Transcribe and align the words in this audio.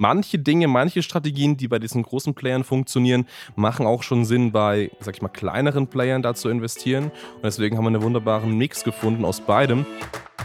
manche 0.00 0.38
Dinge, 0.38 0.66
manche 0.66 1.02
Strategien, 1.02 1.56
die 1.56 1.68
bei 1.68 1.78
diesen 1.78 2.02
großen 2.02 2.34
Playern 2.34 2.64
funktionieren, 2.64 3.26
machen 3.54 3.86
auch 3.86 4.02
schon 4.02 4.24
Sinn, 4.24 4.50
bei, 4.50 4.90
sag 4.98 5.14
ich 5.14 5.22
mal, 5.22 5.28
kleineren 5.28 5.86
Playern 5.86 6.22
da 6.22 6.34
zu 6.34 6.48
investieren. 6.48 7.12
Und 7.36 7.44
deswegen 7.44 7.76
haben 7.76 7.84
wir 7.84 7.88
einen 7.88 8.02
wunderbaren 8.02 8.56
Mix 8.56 8.82
gefunden 8.82 9.24
aus 9.24 9.40
beidem. 9.40 9.86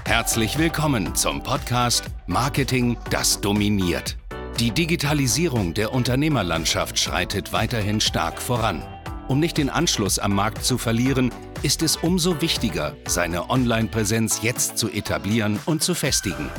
Herzlich 0.05 0.59
willkommen 0.59 1.15
zum 1.15 1.41
Podcast 1.41 2.05
Marketing, 2.27 2.97
das 3.09 3.41
dominiert. 3.41 4.17
Die 4.59 4.71
Digitalisierung 4.71 5.73
der 5.73 5.93
Unternehmerlandschaft 5.93 6.99
schreitet 6.99 7.53
weiterhin 7.53 8.01
stark 8.01 8.41
voran. 8.41 8.83
Um 9.27 9.39
nicht 9.39 9.57
den 9.57 9.69
Anschluss 9.69 10.19
am 10.19 10.35
Markt 10.35 10.63
zu 10.63 10.77
verlieren, 10.77 11.31
ist 11.63 11.81
es 11.81 11.95
umso 11.95 12.41
wichtiger, 12.41 12.95
seine 13.07 13.49
Online-Präsenz 13.49 14.41
jetzt 14.43 14.77
zu 14.77 14.89
etablieren 14.89 15.59
und 15.65 15.81
zu 15.81 15.95
festigen. 15.95 16.49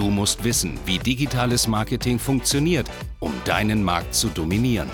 Du 0.00 0.08
musst 0.08 0.42
wissen, 0.44 0.80
wie 0.86 0.98
digitales 0.98 1.68
Marketing 1.68 2.18
funktioniert, 2.18 2.90
um 3.18 3.34
deinen 3.44 3.84
Markt 3.84 4.14
zu 4.14 4.28
dominieren. 4.28 4.88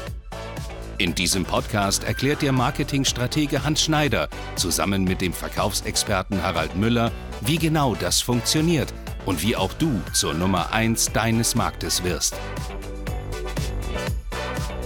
In 0.99 1.15
diesem 1.15 1.45
Podcast 1.45 2.03
erklärt 2.03 2.43
der 2.43 2.51
Marketingstratege 2.51 3.63
Hans 3.63 3.85
Schneider 3.85 4.29
zusammen 4.57 5.05
mit 5.05 5.21
dem 5.21 5.33
Verkaufsexperten 5.33 6.43
Harald 6.43 6.75
Müller, 6.75 7.13
wie 7.41 7.57
genau 7.57 7.95
das 7.95 8.21
funktioniert 8.21 8.93
und 9.27 9.45
wie 9.45 9.55
auch 9.55 9.73
du 9.75 10.03
zur 10.13 10.35
Nummer 10.35 10.73
1 10.73 11.13
deines 11.13 11.55
Marktes 11.55 12.03
wirst. 12.03 12.35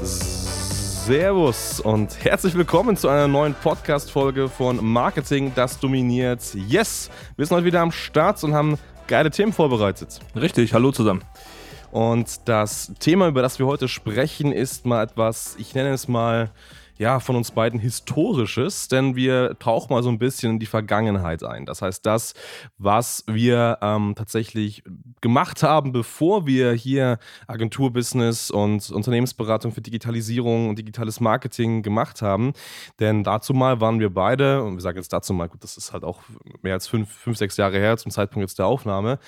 Servus 0.02 1.80
und 1.80 2.22
herzlich 2.22 2.54
willkommen 2.54 2.94
zu 2.94 3.08
einer 3.08 3.26
neuen 3.26 3.54
Podcast-Folge 3.54 4.50
von 4.50 4.84
Marketing, 4.84 5.52
das 5.54 5.80
dominiert. 5.80 6.42
Yes, 6.68 7.08
wir 7.38 7.46
sind 7.46 7.56
heute 7.56 7.64
wieder 7.64 7.80
am 7.80 7.90
Start 7.90 8.44
und 8.44 8.52
haben 8.52 8.78
geile 9.10 9.30
Themen 9.30 9.52
vorbereitet. 9.52 10.20
Richtig, 10.36 10.72
hallo 10.72 10.92
zusammen. 10.92 11.22
Und 11.90 12.48
das 12.48 12.92
Thema, 13.00 13.26
über 13.26 13.42
das 13.42 13.58
wir 13.58 13.66
heute 13.66 13.88
sprechen, 13.88 14.52
ist 14.52 14.86
mal 14.86 15.02
etwas, 15.02 15.56
ich 15.58 15.74
nenne 15.74 15.90
es 15.90 16.06
mal, 16.06 16.50
ja, 17.00 17.18
von 17.18 17.34
uns 17.34 17.50
beiden 17.50 17.80
Historisches, 17.80 18.88
denn 18.88 19.16
wir 19.16 19.58
tauchen 19.58 19.94
mal 19.94 20.02
so 20.02 20.10
ein 20.10 20.18
bisschen 20.18 20.52
in 20.52 20.58
die 20.58 20.66
Vergangenheit 20.66 21.42
ein. 21.42 21.64
Das 21.64 21.80
heißt, 21.80 22.04
das, 22.04 22.34
was 22.76 23.24
wir 23.26 23.78
ähm, 23.80 24.12
tatsächlich 24.14 24.82
gemacht 25.22 25.62
haben, 25.62 25.92
bevor 25.92 26.46
wir 26.46 26.72
hier 26.72 27.18
Agenturbusiness 27.46 28.50
und 28.50 28.90
Unternehmensberatung 28.90 29.72
für 29.72 29.80
Digitalisierung 29.80 30.68
und 30.68 30.78
digitales 30.78 31.20
Marketing 31.20 31.82
gemacht 31.82 32.20
haben. 32.20 32.52
Denn 32.98 33.24
dazu 33.24 33.54
mal 33.54 33.80
waren 33.80 33.98
wir 33.98 34.12
beide, 34.12 34.62
und 34.62 34.74
wir 34.74 34.82
sagen 34.82 34.98
jetzt 34.98 35.10
dazu 35.14 35.32
mal, 35.32 35.48
gut, 35.48 35.64
das 35.64 35.78
ist 35.78 35.94
halt 35.94 36.04
auch 36.04 36.20
mehr 36.60 36.74
als 36.74 36.86
fünf, 36.86 37.10
fünf 37.10 37.38
sechs 37.38 37.56
Jahre 37.56 37.78
her 37.78 37.96
zum 37.96 38.12
Zeitpunkt 38.12 38.46
jetzt 38.46 38.58
der 38.58 38.66
Aufnahme, 38.66 39.18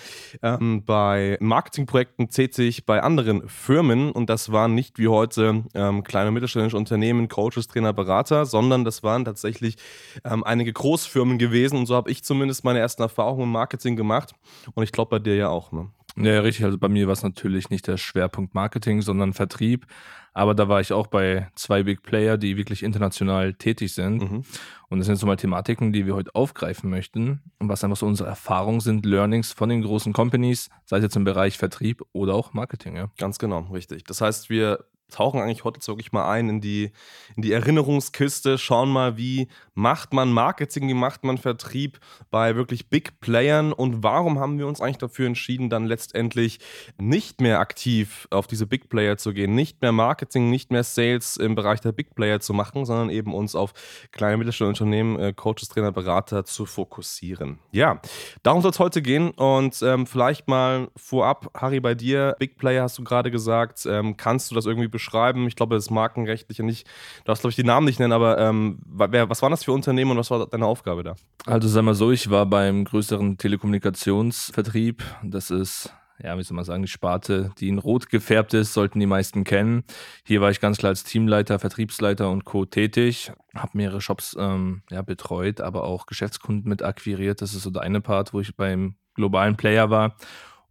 ähm, 0.43 0.85
bei 0.85 1.39
Marketingprojekten 1.41 2.29
tätig 2.29 2.85
bei 2.85 3.03
anderen 3.03 3.49
Firmen 3.49 4.13
und 4.13 4.29
das 4.29 4.53
waren 4.53 4.75
nicht 4.75 4.99
wie 4.99 5.09
heute 5.09 5.65
ähm, 5.73 6.05
kleine 6.05 6.29
und 6.29 6.35
mittelständische 6.35 6.77
Unternehmen, 6.77 7.29
Coaches, 7.29 7.62
Trainer, 7.67 7.93
Berater, 7.93 8.47
sondern 8.47 8.85
das 8.85 9.03
waren 9.03 9.25
tatsächlich 9.25 9.77
ähm, 10.25 10.45
einige 10.45 10.73
Großfirmen 10.73 11.39
gewesen 11.39 11.79
und 11.79 11.87
so 11.87 11.95
habe 11.95 12.11
ich 12.11 12.25
zumindest 12.25 12.65
meine 12.65 12.79
ersten 12.79 13.03
Erfahrungen 13.03 13.45
im 13.45 13.53
Marketing 13.53 13.97
gemacht 13.97 14.35
und 14.75 14.83
ich 14.83 14.93
glaube 14.93 15.11
bei 15.11 15.19
dir 15.19 15.37
ja 15.37 15.49
auch. 15.49 15.73
Ne? 15.73 15.91
Ja, 16.17 16.41
richtig. 16.41 16.65
Also 16.65 16.79
bei 16.79 16.89
mir 16.89 17.07
war 17.07 17.13
es 17.13 17.23
natürlich 17.23 17.71
nicht 17.71 17.87
der 17.87 17.97
Schwerpunkt 17.97 18.55
Marketing, 18.55 19.01
sondern 19.03 19.33
Vertrieb. 19.33 19.87
Aber 20.35 20.55
da 20.55 20.69
war 20.69 20.81
ich 20.81 20.93
auch 20.93 21.09
bei 21.09 21.51
zwei 21.55 21.83
Big 21.83 22.03
Player, 22.03 22.39
die 22.39 22.57
wirklich 22.57 22.83
international 22.83 23.55
tätig 23.55 23.93
sind. 23.95 24.23
Mhm. 24.23 24.43
Und 24.89 24.99
das 24.99 25.07
sind 25.07 25.17
so 25.17 25.27
mal 25.27 25.37
Thematiken, 25.37 25.93
die 25.93 26.07
wir 26.07 26.15
heute 26.15 26.35
aufgreifen 26.35 26.89
möchten. 26.89 27.43
Und 27.59 27.69
was 27.69 27.85
einfach 27.85 27.99
so 27.99 28.07
unsere 28.07 28.31
Erfahrungen 28.31 28.81
sind, 28.81 29.05
Learnings 29.05 29.53
von 29.53 29.69
den 29.69 29.83
großen 29.83 30.13
Companies, 30.13 30.71
sei 30.87 30.99
es 30.99 31.03
jetzt 31.03 31.17
im 31.17 31.25
Bereich 31.25 31.59
Vertrieb 31.59 32.03
oder 32.13 32.35
auch 32.35 32.55
Marketing. 32.55 32.97
Ja. 32.97 33.11
Ganz 33.19 33.39
genau, 33.39 33.61
richtig. 33.73 34.05
Das 34.05 34.21
heißt, 34.21 34.49
wir 34.49 34.85
tauchen 35.13 35.41
eigentlich 35.41 35.65
heute 35.65 35.87
wirklich 35.87 36.13
mal 36.13 36.31
ein 36.31 36.49
in 36.49 36.61
die, 36.61 36.91
in 37.37 37.43
die 37.43 37.53
Erinnerungskiste, 37.53 38.59
schauen 38.59 38.91
mal, 38.91 39.17
wie 39.17 39.49
macht 39.75 40.13
man 40.13 40.33
Marketing, 40.33 40.89
wie 40.89 40.95
macht 40.95 41.25
man 41.25 41.39
Vertrieb 41.39 41.99
bei 42.31 42.57
wirklich 42.57 42.89
Big 42.89 43.21
Playern 43.21 43.73
und 43.73 44.03
warum 44.03 44.39
haben 44.39 44.59
wir 44.59 44.67
uns 44.67 44.81
eigentlich 44.81 44.99
dafür 44.99 45.27
entschieden, 45.27 45.71
dann 45.71 45.87
letztendlich 45.87 46.59
nicht 46.99 47.41
mehr 47.41 47.61
aktiv 47.61 48.29
auf 48.31 48.47
diese 48.47 48.67
Big 48.67 48.89
Player 48.89 49.17
zu 49.17 49.33
gehen, 49.33 49.55
nicht 49.55 49.83
mehr 49.83 49.93
Marketing, 49.93 50.51
nicht 50.51 50.71
mehr 50.71 50.85
Sales 50.85 51.37
im 51.37 51.55
Bereich 51.55 51.81
der 51.81 51.93
Big 51.93 52.15
Player 52.15 52.41
zu 52.41 52.53
machen, 52.53 52.85
sondern 52.85 53.11
eben 53.11 53.35
uns 53.35 53.55
auf 53.55 53.73
kleine 54.11 54.37
mittelständische 54.37 54.85
Unternehmen, 54.85 55.19
äh, 55.19 55.33
Coaches, 55.33 55.69
Trainer, 55.69 55.93
Berater 55.93 56.45
zu 56.45 56.67
fokussieren. 56.67 57.59
Ja, 57.71 58.01
darum 58.43 58.63
soll 58.63 58.71
es 58.71 58.79
heute 58.79 59.03
gehen 59.03 59.31
und 59.31 59.81
ähm, 59.83 60.07
vielleicht 60.07 60.49
mal 60.49 60.89
vorab, 60.97 61.51
Harry, 61.57 61.81
bei 61.81 61.95
dir, 61.95 62.37
Big 62.39 62.57
Player 62.57 62.83
hast 62.83 62.99
du 62.99 63.05
gerade 63.05 63.31
gesagt, 63.31 63.87
ähm, 63.87 64.17
kannst 64.17 64.51
du 64.51 64.55
das 64.55 64.67
irgendwie 64.67 64.89
beschreiben? 64.89 65.02
Beschreiben. 65.03 65.47
Ich 65.47 65.57
glaube, 65.57 65.75
das 65.75 65.91
Markenrechtliche 65.91 66.63
nicht. 66.63 66.87
Du 66.87 67.25
darfst, 67.25 67.43
glaube 67.43 67.51
ich, 67.51 67.57
die 67.57 67.65
Namen 67.65 67.87
nicht 67.87 67.99
nennen, 67.99 68.13
aber 68.13 68.39
ähm, 68.39 68.79
wer, 68.87 69.29
was 69.29 69.43
waren 69.43 69.51
das 69.51 69.65
für 69.65 69.73
Unternehmen 69.73 70.13
und 70.13 70.17
was 70.17 70.31
war 70.31 70.47
deine 70.47 70.67
Aufgabe 70.67 71.03
da? 71.03 71.15
Also, 71.47 71.69
sag 71.69 71.83
mal 71.83 71.95
so, 71.95 72.13
ich 72.13 72.31
war 72.31 72.47
beim 72.47 72.85
größeren 72.85 73.37
Telekommunikationsvertrieb. 73.37 75.03
Das 75.23 75.51
ist 75.51 75.93
ja, 76.23 76.39
wie 76.39 76.43
soll 76.45 76.55
man 76.55 76.65
sagen, 76.65 76.83
die 76.83 76.89
Sparte, 76.89 77.51
die 77.59 77.69
in 77.69 77.79
Rot 77.79 78.09
gefärbt 78.09 78.55
ist, 78.55 78.75
sollten 78.75 79.01
die 79.01 79.07
meisten 79.07 79.43
kennen. 79.43 79.83
Hier 80.25 80.41
war 80.41 80.51
ich 80.51 80.61
ganz 80.61 80.79
klar 80.79 80.91
als 80.91 81.03
Teamleiter, 81.03 81.59
Vertriebsleiter 81.59 82.31
und 82.31 82.45
Co. 82.45 82.65
tätig, 82.65 83.33
habe 83.57 83.77
mehrere 83.77 84.01
Shops 84.01 84.37
ähm, 84.39 84.83
ja, 84.91 85.03
betreut, 85.03 85.61
aber 85.61 85.83
auch 85.83 86.07
Geschäftskunden 86.07 86.69
mit 86.69 86.83
akquiriert. 86.83 87.43
Das 87.43 87.55
ist 87.55 87.63
so 87.63 87.71
der 87.71 87.83
eine 87.83 88.01
Part, 88.01 88.33
wo 88.33 88.41
ich 88.41 88.55
beim 88.55 88.95
globalen 89.15 89.57
Player 89.57 89.91
war 89.91 90.17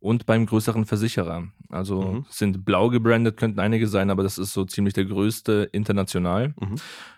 und 0.01 0.25
beim 0.25 0.47
größeren 0.47 0.85
Versicherer. 0.85 1.47
Also 1.69 2.01
mhm. 2.01 2.25
sind 2.27 2.65
blau 2.65 2.89
gebrandet, 2.89 3.37
könnten 3.37 3.59
einige 3.59 3.87
sein, 3.87 4.09
aber 4.09 4.23
das 4.23 4.37
ist 4.37 4.51
so 4.51 4.65
ziemlich 4.65 4.95
der 4.95 5.05
größte 5.05 5.69
international. 5.71 6.53
Mhm. 6.59 6.75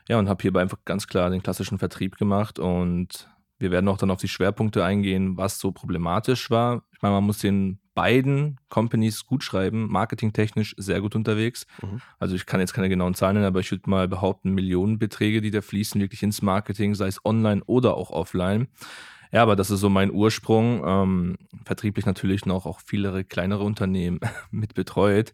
Ja, 0.09 0.19
und 0.19 0.29
habe 0.29 0.41
hierbei 0.41 0.61
einfach 0.61 0.79
ganz 0.85 1.07
klar 1.07 1.29
den 1.29 1.41
klassischen 1.41 1.79
Vertrieb 1.79 2.17
gemacht 2.17 2.59
und 2.59 3.29
wir 3.57 3.71
werden 3.71 3.87
auch 3.87 3.97
dann 3.97 4.11
auf 4.11 4.19
die 4.19 4.27
Schwerpunkte 4.27 4.83
eingehen, 4.83 5.37
was 5.37 5.59
so 5.59 5.71
problematisch 5.71 6.51
war. 6.51 6.83
Ich 6.91 7.01
meine, 7.01 7.15
man 7.15 7.23
muss 7.23 7.39
den 7.39 7.79
beiden 7.93 8.59
Companies 8.67 9.25
gut 9.25 9.43
schreiben, 9.43 9.87
marketingtechnisch 9.89 10.75
sehr 10.77 10.99
gut 10.99 11.15
unterwegs. 11.15 11.65
Mhm. 11.81 12.01
Also 12.19 12.35
ich 12.35 12.45
kann 12.45 12.59
jetzt 12.59 12.73
keine 12.73 12.89
genauen 12.89 13.13
Zahlen 13.13 13.35
nennen, 13.35 13.47
aber 13.47 13.61
ich 13.61 13.71
würde 13.71 13.89
mal 13.89 14.09
behaupten, 14.09 14.51
Millionenbeträge, 14.51 15.39
die 15.39 15.51
da 15.51 15.61
fließen, 15.61 16.01
wirklich 16.01 16.21
ins 16.21 16.41
Marketing, 16.41 16.95
sei 16.95 17.07
es 17.07 17.23
online 17.23 17.63
oder 17.65 17.95
auch 17.95 18.09
offline. 18.09 18.67
Ja, 19.33 19.41
aber 19.41 19.55
das 19.55 19.71
ist 19.71 19.79
so 19.79 19.89
mein 19.89 20.11
Ursprung. 20.11 20.83
Ähm, 20.85 21.37
vertrieblich 21.65 22.05
natürlich 22.05 22.45
noch 22.45 22.65
auch 22.65 22.79
viele 22.79 23.23
kleinere 23.23 23.63
Unternehmen 23.63 24.19
mit 24.51 24.75
betreut. 24.75 25.33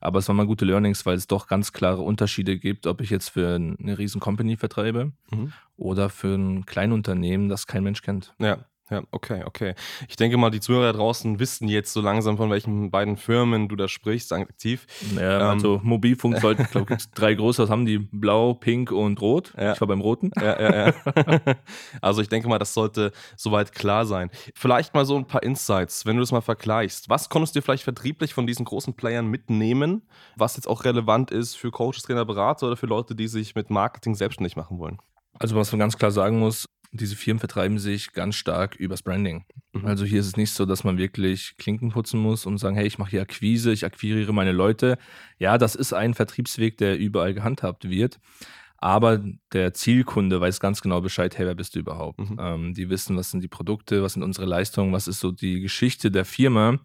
Aber 0.00 0.18
es 0.18 0.28
waren 0.28 0.36
mal 0.36 0.46
gute 0.46 0.64
Learnings, 0.64 1.06
weil 1.06 1.16
es 1.16 1.26
doch 1.26 1.46
ganz 1.46 1.72
klare 1.72 2.02
Unterschiede 2.02 2.58
gibt, 2.58 2.86
ob 2.86 3.00
ich 3.00 3.08
jetzt 3.08 3.30
für 3.30 3.54
eine 3.54 3.98
riesen 3.98 4.20
Company 4.20 4.56
vertreibe 4.56 5.12
mhm. 5.30 5.52
oder 5.76 6.10
für 6.10 6.34
ein 6.34 6.66
Kleinunternehmen, 6.66 7.48
das 7.48 7.66
kein 7.66 7.82
Mensch 7.84 8.02
kennt. 8.02 8.34
Ja. 8.38 8.58
Ja, 8.88 9.02
okay, 9.10 9.42
okay. 9.44 9.74
Ich 10.08 10.14
denke 10.14 10.36
mal, 10.36 10.50
die 10.50 10.60
Zuhörer 10.60 10.92
da 10.92 10.98
draußen 10.98 11.40
wissen 11.40 11.66
jetzt 11.66 11.92
so 11.92 12.00
langsam, 12.00 12.36
von 12.36 12.50
welchen 12.50 12.92
beiden 12.92 13.16
Firmen 13.16 13.68
du 13.68 13.74
da 13.74 13.88
sprichst, 13.88 14.32
aktiv. 14.32 14.86
Ja, 15.16 15.40
ähm, 15.40 15.46
also 15.48 15.80
Mobilfunk 15.82 16.38
sollten, 16.38 16.64
glaube 16.70 16.94
ich, 16.94 17.10
drei 17.10 17.34
große, 17.34 17.64
was 17.64 17.70
haben 17.70 17.84
die? 17.84 17.98
Blau, 17.98 18.54
Pink 18.54 18.92
und 18.92 19.20
Rot. 19.20 19.52
Ja. 19.56 19.72
Ich 19.72 19.80
war 19.80 19.88
beim 19.88 20.00
Roten. 20.00 20.30
Ja, 20.36 20.60
ja, 20.60 20.86
ja. 20.86 20.94
also 22.00 22.22
ich 22.22 22.28
denke 22.28 22.48
mal, 22.48 22.58
das 22.58 22.74
sollte 22.74 23.10
soweit 23.36 23.72
klar 23.72 24.06
sein. 24.06 24.30
Vielleicht 24.54 24.94
mal 24.94 25.04
so 25.04 25.16
ein 25.16 25.26
paar 25.26 25.42
Insights, 25.42 26.06
wenn 26.06 26.16
du 26.16 26.20
das 26.20 26.30
mal 26.30 26.40
vergleichst. 26.40 27.08
Was 27.08 27.28
konntest 27.28 27.54
du 27.54 27.58
dir 27.58 27.64
vielleicht 27.64 27.84
vertrieblich 27.84 28.34
von 28.34 28.46
diesen 28.46 28.64
großen 28.64 28.94
Playern 28.94 29.26
mitnehmen, 29.26 30.02
was 30.36 30.54
jetzt 30.54 30.68
auch 30.68 30.84
relevant 30.84 31.32
ist 31.32 31.56
für 31.56 31.72
Coaches, 31.72 32.04
Trainer, 32.04 32.24
Berater 32.24 32.68
oder 32.68 32.76
für 32.76 32.86
Leute, 32.86 33.16
die 33.16 33.26
sich 33.26 33.56
mit 33.56 33.68
Marketing 33.68 34.14
selbstständig 34.14 34.54
machen 34.54 34.78
wollen? 34.78 34.98
Also 35.38 35.56
was 35.56 35.72
man 35.72 35.80
ganz 35.80 35.98
klar 35.98 36.10
sagen 36.10 36.38
muss, 36.38 36.66
diese 37.00 37.16
Firmen 37.16 37.38
vertreiben 37.38 37.78
sich 37.78 38.12
ganz 38.12 38.34
stark 38.36 38.76
übers 38.76 39.02
Branding. 39.02 39.44
Mhm. 39.72 39.86
Also 39.86 40.04
hier 40.04 40.20
ist 40.20 40.26
es 40.26 40.36
nicht 40.36 40.52
so, 40.52 40.66
dass 40.66 40.84
man 40.84 40.98
wirklich 40.98 41.54
Klinken 41.58 41.90
putzen 41.90 42.20
muss 42.20 42.46
und 42.46 42.58
sagen, 42.58 42.76
hey, 42.76 42.86
ich 42.86 42.98
mache 42.98 43.10
hier 43.10 43.22
Akquise, 43.22 43.72
ich 43.72 43.84
akquiriere 43.84 44.32
meine 44.32 44.52
Leute. 44.52 44.98
Ja, 45.38 45.58
das 45.58 45.74
ist 45.74 45.92
ein 45.92 46.14
Vertriebsweg, 46.14 46.78
der 46.78 46.98
überall 46.98 47.34
gehandhabt 47.34 47.88
wird. 47.88 48.18
Aber 48.78 49.22
der 49.52 49.72
Zielkunde 49.74 50.40
weiß 50.40 50.60
ganz 50.60 50.82
genau 50.82 51.00
Bescheid, 51.00 51.36
hey, 51.38 51.46
wer 51.46 51.54
bist 51.54 51.74
du 51.74 51.78
überhaupt? 51.78 52.18
Mhm. 52.18 52.36
Ähm, 52.38 52.74
die 52.74 52.90
wissen, 52.90 53.16
was 53.16 53.30
sind 53.30 53.42
die 53.42 53.48
Produkte, 53.48 54.02
was 54.02 54.12
sind 54.14 54.22
unsere 54.22 54.46
Leistungen, 54.46 54.92
was 54.92 55.08
ist 55.08 55.20
so 55.20 55.32
die 55.32 55.60
Geschichte 55.60 56.10
der 56.10 56.24
Firma. 56.24 56.78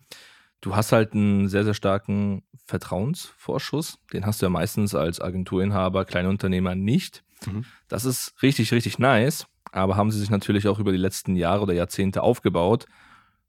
Du 0.62 0.76
hast 0.76 0.92
halt 0.92 1.14
einen 1.14 1.50
sehr, 1.50 1.64
sehr 1.64 1.74
starken 1.74 2.44
Vertrauensvorschuss. 2.66 4.00
Den 4.14 4.26
hast 4.26 4.42
du 4.42 4.46
ja 4.46 4.50
meistens 4.50 4.96
als 4.96 5.20
Agenturinhaber, 5.20 6.06
Kleinunternehmer 6.06 6.76
nicht. 6.76 7.24
Mhm. 7.46 7.66
Das 7.88 8.06
ist 8.06 8.34
richtig, 8.42 8.72
richtig 8.72 9.00
nice 9.00 9.48
aber 9.72 9.96
haben 9.96 10.12
sie 10.12 10.20
sich 10.20 10.30
natürlich 10.30 10.68
auch 10.68 10.80
über 10.80 10.92
die 10.92 10.98
letzten 10.98 11.36
Jahre 11.36 11.64
oder 11.64 11.74
Jahrzehnte 11.74 12.24
aufgebaut. 12.24 12.86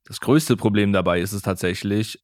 Das 0.04 0.20
größte 0.20 0.56
Problem 0.56 0.92
dabei 0.92 1.20
ist 1.20 1.32
es 1.32 1.42
tatsächlich, 1.42 2.22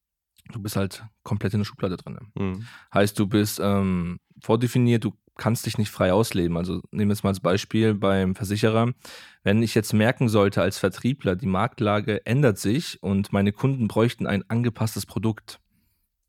du 0.51 0.61
bist 0.61 0.75
halt 0.75 1.03
komplett 1.23 1.53
in 1.53 1.59
der 1.59 1.65
Schublade 1.65 1.97
drin. 1.97 2.17
Mhm. 2.35 2.65
Heißt, 2.93 3.17
du 3.17 3.27
bist 3.27 3.59
ähm, 3.61 4.19
vordefiniert, 4.41 5.03
du 5.03 5.13
kannst 5.39 5.65
dich 5.65 5.77
nicht 5.77 5.89
frei 5.89 6.13
ausleben. 6.13 6.57
Also 6.57 6.81
nehmen 6.91 7.09
wir 7.09 7.15
jetzt 7.15 7.23
mal 7.23 7.29
als 7.29 7.39
Beispiel 7.39 7.93
beim 7.95 8.35
Versicherer. 8.35 8.93
Wenn 9.43 9.63
ich 9.63 9.73
jetzt 9.73 9.93
merken 9.93 10.27
sollte 10.27 10.61
als 10.61 10.77
Vertriebler, 10.77 11.35
die 11.35 11.47
Marktlage 11.47 12.25
ändert 12.25 12.59
sich 12.59 13.01
und 13.01 13.31
meine 13.31 13.53
Kunden 13.53 13.87
bräuchten 13.87 14.27
ein 14.27 14.43
angepasstes 14.49 15.05
Produkt, 15.05 15.59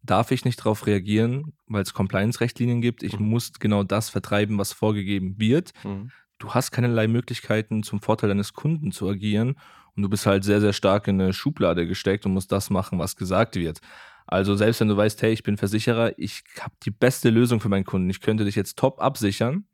darf 0.02 0.30
ich 0.30 0.44
nicht 0.44 0.60
darauf 0.60 0.86
reagieren, 0.86 1.52
weil 1.66 1.82
es 1.82 1.92
Compliance-Rechtlinien 1.92 2.80
gibt. 2.80 3.02
Ich 3.02 3.18
mhm. 3.18 3.26
muss 3.28 3.52
genau 3.54 3.82
das 3.82 4.08
vertreiben, 4.08 4.56
was 4.58 4.72
vorgegeben 4.72 5.34
wird. 5.38 5.72
Mhm. 5.84 6.10
Du 6.40 6.50
hast 6.50 6.72
keinerlei 6.72 7.06
Möglichkeiten, 7.06 7.84
zum 7.84 8.00
Vorteil 8.00 8.28
deines 8.28 8.54
Kunden 8.54 8.90
zu 8.90 9.08
agieren. 9.08 9.56
Und 9.94 10.02
du 10.02 10.08
bist 10.08 10.26
halt 10.26 10.42
sehr, 10.42 10.60
sehr 10.60 10.72
stark 10.72 11.06
in 11.06 11.20
eine 11.20 11.32
Schublade 11.32 11.86
gesteckt 11.86 12.26
und 12.26 12.32
musst 12.32 12.50
das 12.50 12.70
machen, 12.70 12.98
was 12.98 13.14
gesagt 13.14 13.56
wird. 13.56 13.80
Also 14.26 14.56
selbst 14.56 14.80
wenn 14.80 14.88
du 14.88 14.96
weißt, 14.96 15.20
hey, 15.22 15.32
ich 15.32 15.42
bin 15.42 15.56
Versicherer, 15.56 16.18
ich 16.18 16.42
habe 16.60 16.74
die 16.82 16.90
beste 16.90 17.30
Lösung 17.30 17.60
für 17.60 17.68
meinen 17.68 17.84
Kunden, 17.84 18.08
ich 18.08 18.20
könnte 18.20 18.44
dich 18.44 18.54
jetzt 18.54 18.78
top 18.78 19.00
absichern, 19.00 19.64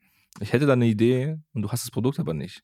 ich 0.41 0.53
hätte 0.53 0.67
da 0.67 0.73
eine 0.73 0.87
Idee 0.87 1.39
und 1.53 1.63
du 1.63 1.71
hast 1.71 1.85
das 1.85 1.91
Produkt 1.91 2.19
aber 2.19 2.35
nicht 2.35 2.63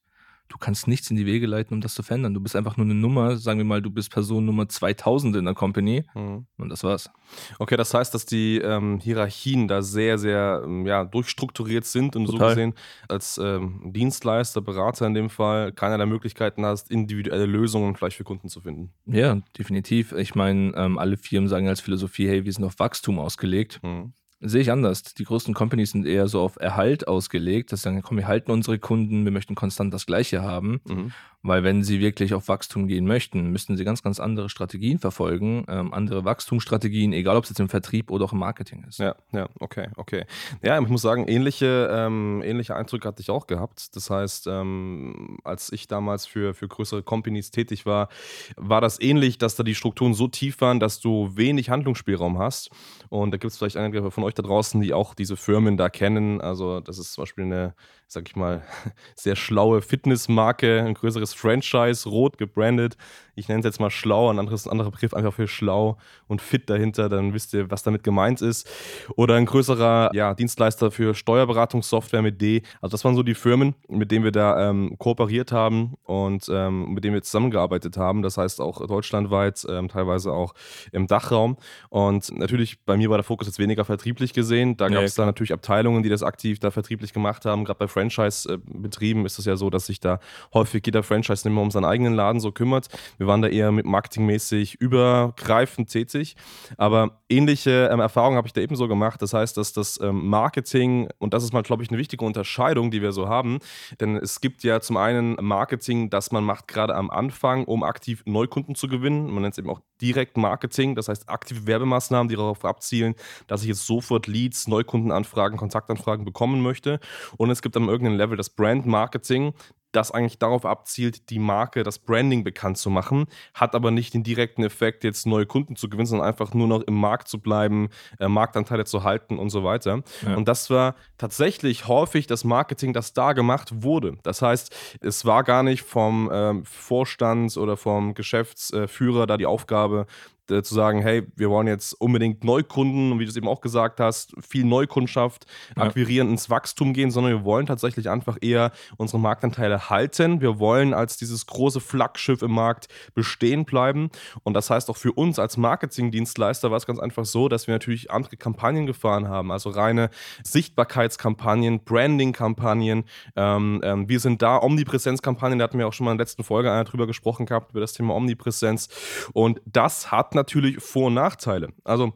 du 0.53 0.59
kannst 0.59 0.87
nichts 0.87 1.11
in 1.11 1.17
die 1.17 1.25
Wege 1.25 1.47
leiten, 1.47 1.75
um 1.75 1.81
das 1.81 1.95
zu 1.95 2.03
verändern. 2.03 2.35
Du 2.35 2.41
bist 2.41 2.55
einfach 2.55 2.77
nur 2.77 2.85
eine 2.85 2.95
Nummer, 2.95 3.37
sagen 3.37 3.59
wir 3.59 3.65
mal, 3.65 3.81
du 3.81 3.91
bist 3.91 4.11
Person 4.11 4.45
Nummer 4.45 4.69
2000 4.69 5.37
in 5.37 5.47
der 5.47 5.55
Company 5.55 6.05
mhm. 6.15 6.47
und 6.59 6.69
das 6.69 6.85
war's. 6.85 7.11
Okay, 7.59 7.77
das 7.77 7.95
heißt, 7.95 8.15
dass 8.15 8.27
die 8.27 8.59
ähm, 8.59 9.01
Hierarchien 9.01 9.67
da 9.67 9.81
sehr, 9.81 10.19
sehr 10.19 10.63
ähm, 10.65 10.87
ja, 10.87 11.05
durchstrukturiert 11.05 11.87
sind 11.87 12.17
und 12.17 12.27
Total. 12.27 12.41
so 12.41 12.49
gesehen 12.49 12.75
als 13.09 13.39
ähm, 13.39 13.93
Dienstleister, 13.93 14.61
Berater 14.61 15.07
in 15.07 15.15
dem 15.15 15.31
Fall 15.31 15.73
keiner 15.73 15.97
der 15.97 16.07
Möglichkeiten 16.07 16.67
hast, 16.67 16.91
individuelle 16.91 17.47
Lösungen 17.47 17.97
vielleicht 17.97 18.19
für 18.19 18.25
Kunden 18.25 18.51
zu 18.51 18.61
finden. 18.61 18.93
Ja, 19.07 19.41
definitiv. 19.59 20.13
Ich 20.13 20.35
meine, 20.35 20.75
ähm, 20.77 20.99
alle 20.99 21.17
Firmen 21.17 21.49
sagen 21.49 21.69
als 21.69 21.81
Philosophie, 21.81 22.29
hey, 22.29 22.45
wir 22.45 22.53
sind 22.53 22.65
auf 22.65 22.79
Wachstum 22.79 23.19
ausgelegt. 23.19 23.81
Mhm. 23.83 24.13
Sehe 24.45 24.63
ich 24.63 24.73
anders. 24.73 25.03
Die 25.03 25.25
größten 25.25 25.55
Companies 25.55 25.93
sind 25.93 26.05
eher 26.05 26.27
so 26.27 26.41
auf 26.41 26.57
Erhalt 26.57 27.07
ausgelegt, 27.07 27.73
dass 27.73 27.83
sagen, 27.83 28.03
komm, 28.03 28.17
wir 28.17 28.27
halten 28.27 28.51
unsere 28.51 28.79
Kunden, 28.79 29.25
wir 29.25 29.31
möchten 29.31 29.55
konstant 29.55 29.95
das 29.95 30.05
Gleiche 30.05 30.43
haben. 30.43 30.81
Mhm. 30.85 31.13
Weil 31.45 31.65
wenn 31.65 31.83
sie 31.83 32.01
wirklich 32.01 32.35
auf 32.35 32.47
Wachstum 32.47 32.87
gehen 32.87 33.05
möchten, 33.05 33.51
müssten 33.51 33.77
sie 33.77 33.85
ganz, 33.85 34.03
ganz 34.03 34.21
andere 34.21 34.49
Strategien 34.49 35.01
verfolgen, 35.01 35.65
ähm, 35.69 35.93
andere 35.93 36.25
Wachstumsstrategien, 36.25 37.13
egal 37.13 37.37
ob 37.37 37.45
es 37.45 37.51
jetzt 37.51 37.59
im 37.59 37.69
Vertrieb 37.69 38.13
oder 38.13 38.25
auch 38.25 38.33
im 38.33 38.39
Marketing 38.39 38.85
ist. 38.89 38.99
Ja, 38.99 39.17
ja, 39.33 39.49
okay, 39.59 39.89
okay. 39.97 40.25
Ja, 40.63 40.81
ich 40.81 40.89
muss 40.89 41.03
sagen, 41.03 41.27
ähnliche, 41.27 41.89
ähm, 41.91 42.43
ähnliche 42.45 42.77
Eindrücke 42.77 43.09
hatte 43.09 43.23
ich 43.23 43.31
auch 43.31 43.49
gehabt. 43.49 43.97
Das 43.97 44.09
heißt, 44.09 44.47
ähm, 44.47 45.39
als 45.43 45.73
ich 45.73 45.89
damals 45.89 46.27
für, 46.27 46.55
für 46.55 46.69
größere 46.69 47.03
Companies 47.03 47.51
tätig 47.51 47.87
war, 47.87 48.09
war 48.57 48.81
das 48.81 49.01
ähnlich, 49.01 49.39
dass 49.39 49.57
da 49.57 49.65
die 49.65 49.75
Strukturen 49.75 50.15
so 50.15 50.29
tief 50.29 50.61
waren, 50.61 50.79
dass 50.79 51.01
du 51.01 51.37
wenig 51.37 51.71
Handlungsspielraum 51.71 52.39
hast. 52.39 52.71
Und 53.09 53.33
da 53.33 53.37
gibt 53.37 53.53
es 53.53 53.59
vielleicht 53.59 53.77
einige 53.77 54.13
von 54.13 54.23
euch 54.23 54.32
da 54.35 54.43
draußen, 54.43 54.81
die 54.81 54.95
auch 54.95 55.15
diese 55.15 55.37
Firmen 55.37 55.77
da 55.77 55.89
kennen. 55.89 56.41
Also, 56.41 56.81
das 56.81 56.99
ist 56.99 57.13
zum 57.13 57.23
Beispiel 57.23 57.45
eine 57.45 57.75
sag 58.13 58.29
ich 58.29 58.37
mal, 58.37 58.63
sehr 59.17 59.37
schlaue 59.37 59.83
Fitnessmarke, 59.83 60.83
ein 60.83 60.95
größeres 60.95 61.35
Franchise, 61.35 62.09
rot 62.09 62.39
gebrandet. 62.39 62.97
Ich 63.35 63.49
nenne 63.49 63.61
es 63.61 63.65
jetzt 63.65 63.81
mal 63.81 63.91
schlau, 63.91 64.29
ein 64.29 64.39
anderes, 64.39 64.69
anderer 64.69 64.91
Begriff 64.91 65.15
einfach 65.15 65.33
für 65.33 65.49
schlau 65.49 65.97
und 66.29 66.43
fit 66.43 66.69
dahinter, 66.69 67.09
dann 67.09 67.33
wisst 67.33 67.55
ihr, 67.55 67.71
was 67.71 67.83
damit 67.83 68.05
gemeint 68.05 68.43
ist. 68.43 68.69
Oder 69.17 69.37
ein 69.37 69.47
größerer 69.47 70.11
ja, 70.13 70.35
Dienstleister 70.35 70.91
für 70.91 71.15
Steuerberatungssoftware 71.15 72.21
mit 72.21 72.43
D. 72.43 72.63
Also 72.83 72.93
das 72.93 73.05
waren 73.05 73.17
so 73.17 73.23
die 73.23 73.35
Firmen, 73.35 73.75
mit 73.89 74.11
denen 74.11 74.25
wir 74.25 74.33
da 74.33 74.69
ähm, 74.69 74.97
kooperiert 74.99 75.51
haben 75.51 75.95
und 76.05 76.47
ähm, 76.53 76.93
mit 76.93 77.05
denen 77.05 77.15
wir 77.15 77.23
zusammengearbeitet 77.23 77.97
haben. 77.97 78.21
Das 78.21 78.37
heißt 78.37 78.61
auch 78.61 78.87
deutschlandweit, 78.87 79.65
ähm, 79.69 79.89
teilweise 79.89 80.33
auch 80.33 80.53
im 80.93 81.07
Dachraum. 81.07 81.57
Und 81.89 82.37
natürlich, 82.37 82.85
bei 82.85 82.99
mir 82.99 83.09
war 83.09 83.17
der 83.17 83.25
Fokus 83.25 83.47
jetzt 83.47 83.59
weniger 83.59 83.87
vertrieblich 83.87 84.22
gesehen. 84.33 84.77
Da 84.77 84.89
gab 84.89 85.03
es 85.03 85.17
ja, 85.17 85.23
da 85.23 85.27
natürlich 85.27 85.53
Abteilungen, 85.53 86.03
die 86.03 86.09
das 86.09 86.23
aktiv 86.23 86.59
da 86.61 86.71
vertrieblich 86.71 87.13
gemacht 87.13 87.45
haben, 87.45 87.65
gerade 87.65 87.79
bei 87.79 87.89
Franchise 87.89 88.13
Franchise-Betrieben 88.13 89.27
ist 89.27 89.39
es 89.39 89.45
ja 89.45 89.57
so, 89.57 89.71
dass 89.71 89.87
sich 89.87 90.01
da 90.01 90.19
häufig 90.55 90.83
jeder 90.85 91.03
Franchise-Nehmer 91.03 91.63
um 91.63 91.71
seinen 91.71 91.85
eigenen 91.85 92.15
Laden 92.15 92.41
so 92.41 92.53
kümmert. 92.53 92.89
Wir 93.19 93.27
waren 93.27 93.43
da 93.43 93.49
eher 93.49 93.73
mit 93.73 93.87
marketingmäßig 93.87 94.81
übergreifend 94.81 95.91
tätig, 95.91 96.37
aber 96.77 97.21
ähnliche 97.29 97.89
ähm, 97.93 98.01
Erfahrungen 98.01 98.37
habe 98.37 98.47
ich 98.47 98.53
da 98.53 98.61
ebenso 98.61 98.89
gemacht. 98.89 99.23
Das 99.23 99.33
heißt, 99.33 99.57
dass 99.57 99.73
das 99.73 100.01
ähm, 100.01 100.29
Marketing, 100.29 101.09
und 101.19 101.35
das 101.35 101.45
ist 101.45 101.53
mal, 101.53 101.63
glaube 101.63 101.83
ich, 101.83 101.91
eine 101.91 101.99
wichtige 101.99 102.25
Unterscheidung, 102.25 102.91
die 102.91 103.03
wir 103.03 103.13
so 103.13 103.29
haben, 103.29 103.59
denn 104.01 104.17
es 104.17 104.41
gibt 104.41 104.63
ja 104.63 104.81
zum 104.81 104.97
einen 104.97 105.37
Marketing, 105.41 106.11
das 106.11 106.33
man 106.33 106.45
macht 106.45 106.69
gerade 106.69 106.95
am 106.95 107.11
Anfang, 107.11 107.65
um 107.65 107.83
aktiv 107.83 108.23
Neukunden 108.27 108.75
zu 108.75 108.89
gewinnen. 108.89 109.31
Man 109.31 109.43
nennt 109.43 109.55
es 109.55 109.59
eben 109.59 109.71
auch 109.71 109.81
direkt 110.01 110.37
Marketing, 110.37 110.95
das 110.95 111.09
heißt 111.09 111.29
aktive 111.29 111.67
Werbemaßnahmen, 111.67 112.29
die 112.29 112.37
darauf 112.37 112.65
abzielen, 112.65 113.15
dass 113.47 113.63
ich 113.63 113.69
jetzt 113.69 113.87
sofort 113.87 114.12
Leads, 114.27 114.69
Neukundenanfragen, 114.69 115.59
Kontaktanfragen 115.59 116.25
bekommen 116.25 116.63
möchte. 116.63 117.01
Und 117.37 117.51
es 117.51 117.63
gibt 117.63 117.77
am 117.77 117.89
irgendeinem 117.89 118.19
Level 118.19 118.37
das 118.37 118.51
Brand 118.51 118.87
Marketing, 118.87 119.55
das 119.93 120.11
eigentlich 120.11 120.39
darauf 120.39 120.65
abzielt, 120.65 121.31
die 121.31 121.39
Marke, 121.39 121.83
das 121.83 121.99
Branding 121.99 122.45
bekannt 122.45 122.79
zu 122.79 122.91
machen, 122.91 123.27
hat 123.55 123.75
aber 123.75 123.91
nicht 123.91 124.15
den 124.15 124.23
direkten 124.23 124.65
Effekt, 124.65 125.05
jetzt 125.05 125.27
neue 125.27 125.47
Kunden 125.47 125.77
zu 125.77 125.89
gewinnen, 125.89 126.07
sondern 126.07 126.27
einfach 126.27 126.55
nur 126.55 126.67
noch 126.67 126.81
im 126.81 126.95
Markt 126.95 127.29
zu 127.29 127.39
bleiben, 127.39 127.91
äh, 128.19 128.29
Marktanteile 128.29 128.85
zu 128.85 129.05
halten 129.05 129.39
und 129.39 129.51
so 129.51 129.63
weiter. 129.65 130.03
Ja. 130.27 130.35
Und 130.35 130.49
das 130.49 130.71
war 130.71 130.95
tatsächlich 131.19 131.87
häufig 131.89 132.27
das 132.27 132.45
Marketing, 132.45 132.93
das 132.93 133.13
da 133.13 133.35
gemacht 133.35 133.83
wurde. 133.83 134.17
Das 134.23 134.43
heißt, 134.43 134.75
es 135.01 135.25
war 135.25 135.45
gar 135.45 135.63
nicht 135.63 135.83
vom 135.83 136.31
ähm, 136.33 136.65
Vorstand 136.65 137.57
oder 137.57 137.77
vom 137.77 138.15
Geschäftsführer 138.15 139.27
da 139.27 139.37
die 139.37 139.47
Aufgabe, 139.47 140.07
äh, 140.53 140.63
zu 140.63 140.75
sagen, 140.75 141.03
hey, 141.03 141.27
wir 141.37 141.51
wollen 141.51 141.67
jetzt 141.67 141.95
unbedingt 141.95 142.45
Neukunden 142.45 143.13
und 143.13 143.19
wie 143.19 143.25
du 143.25 143.31
es 143.31 143.37
eben 143.37 143.49
auch 143.49 143.61
gesagt 143.61 144.01
hast, 144.01 144.35
viel 144.41 144.65
Neukundschaft 144.65 145.47
akquirieren, 145.77 146.29
ja. 146.29 146.33
ins 146.33 146.51
Wachstum 146.51 146.93
gehen, 146.93 147.11
sondern 147.11 147.33
wir 147.33 147.45
wollen 147.45 147.67
tatsächlich 147.67 148.09
einfach 148.09 148.39
eher 148.41 148.73
unsere 148.97 149.19
Marktanteile 149.19 149.91
halten. 149.91 150.41
Wir 150.41 150.59
wollen 150.59 150.95
als 150.95 151.17
dieses 151.17 151.47
große 151.47 151.81
Flaggschiff 151.81 152.43
im 152.43 152.53
Markt 152.53 152.89
bestehen 153.15 153.65
bleiben. 153.65 154.11
Und 154.43 154.55
das 154.55 154.71
heißt 154.71 154.91
auch 154.91 154.97
für 154.97 155.13
uns 155.13 155.39
als 155.39 155.57
Marketingdienstleister 155.57 156.71
war 156.71 156.77
es 156.77 156.87
ganz 156.87 156.99
einfach 156.99 157.25
so, 157.25 157.49
dass 157.49 157.67
wir 157.67 157.75
natürlich 157.75 158.11
andere 158.11 158.37
Kampagnen 158.37 158.87
gefahren 158.87 159.29
haben, 159.29 159.51
also 159.51 159.71
reine 159.71 160.11
Sichtbarkeitskampagnen, 160.45 161.85
Branding-Kampagnen. 161.85 163.05
Ähm, 163.37 163.81
ähm, 163.83 164.09
wir 164.09 164.21
sind 164.21 164.43
da, 164.43 164.61
Omnipräsenzkampagnen, 164.63 165.59
da 165.59 165.65
hatten 165.65 165.79
wir 165.79 165.89
auch 165.89 165.93
schon 165.93 166.05
mal 166.05 166.13
in 166.13 166.19
der 166.19 166.27
letzten 166.27 166.45
Folge 166.45 166.71
einer 166.71 166.85
drüber 166.85 167.07
gesprochen 167.07 167.47
gehabt, 167.47 167.71
über 167.71 167.81
das 167.81 167.93
Thema 167.93 168.15
Omnipräsenz. 168.15 168.89
Und 169.33 169.61
das 169.65 170.11
hat 170.11 170.35
natürlich 170.35 170.42
natürlich 170.43 170.83
Vor- 170.83 171.07
und 171.07 171.15
Nachteile. 171.15 171.69
Also 171.85 172.13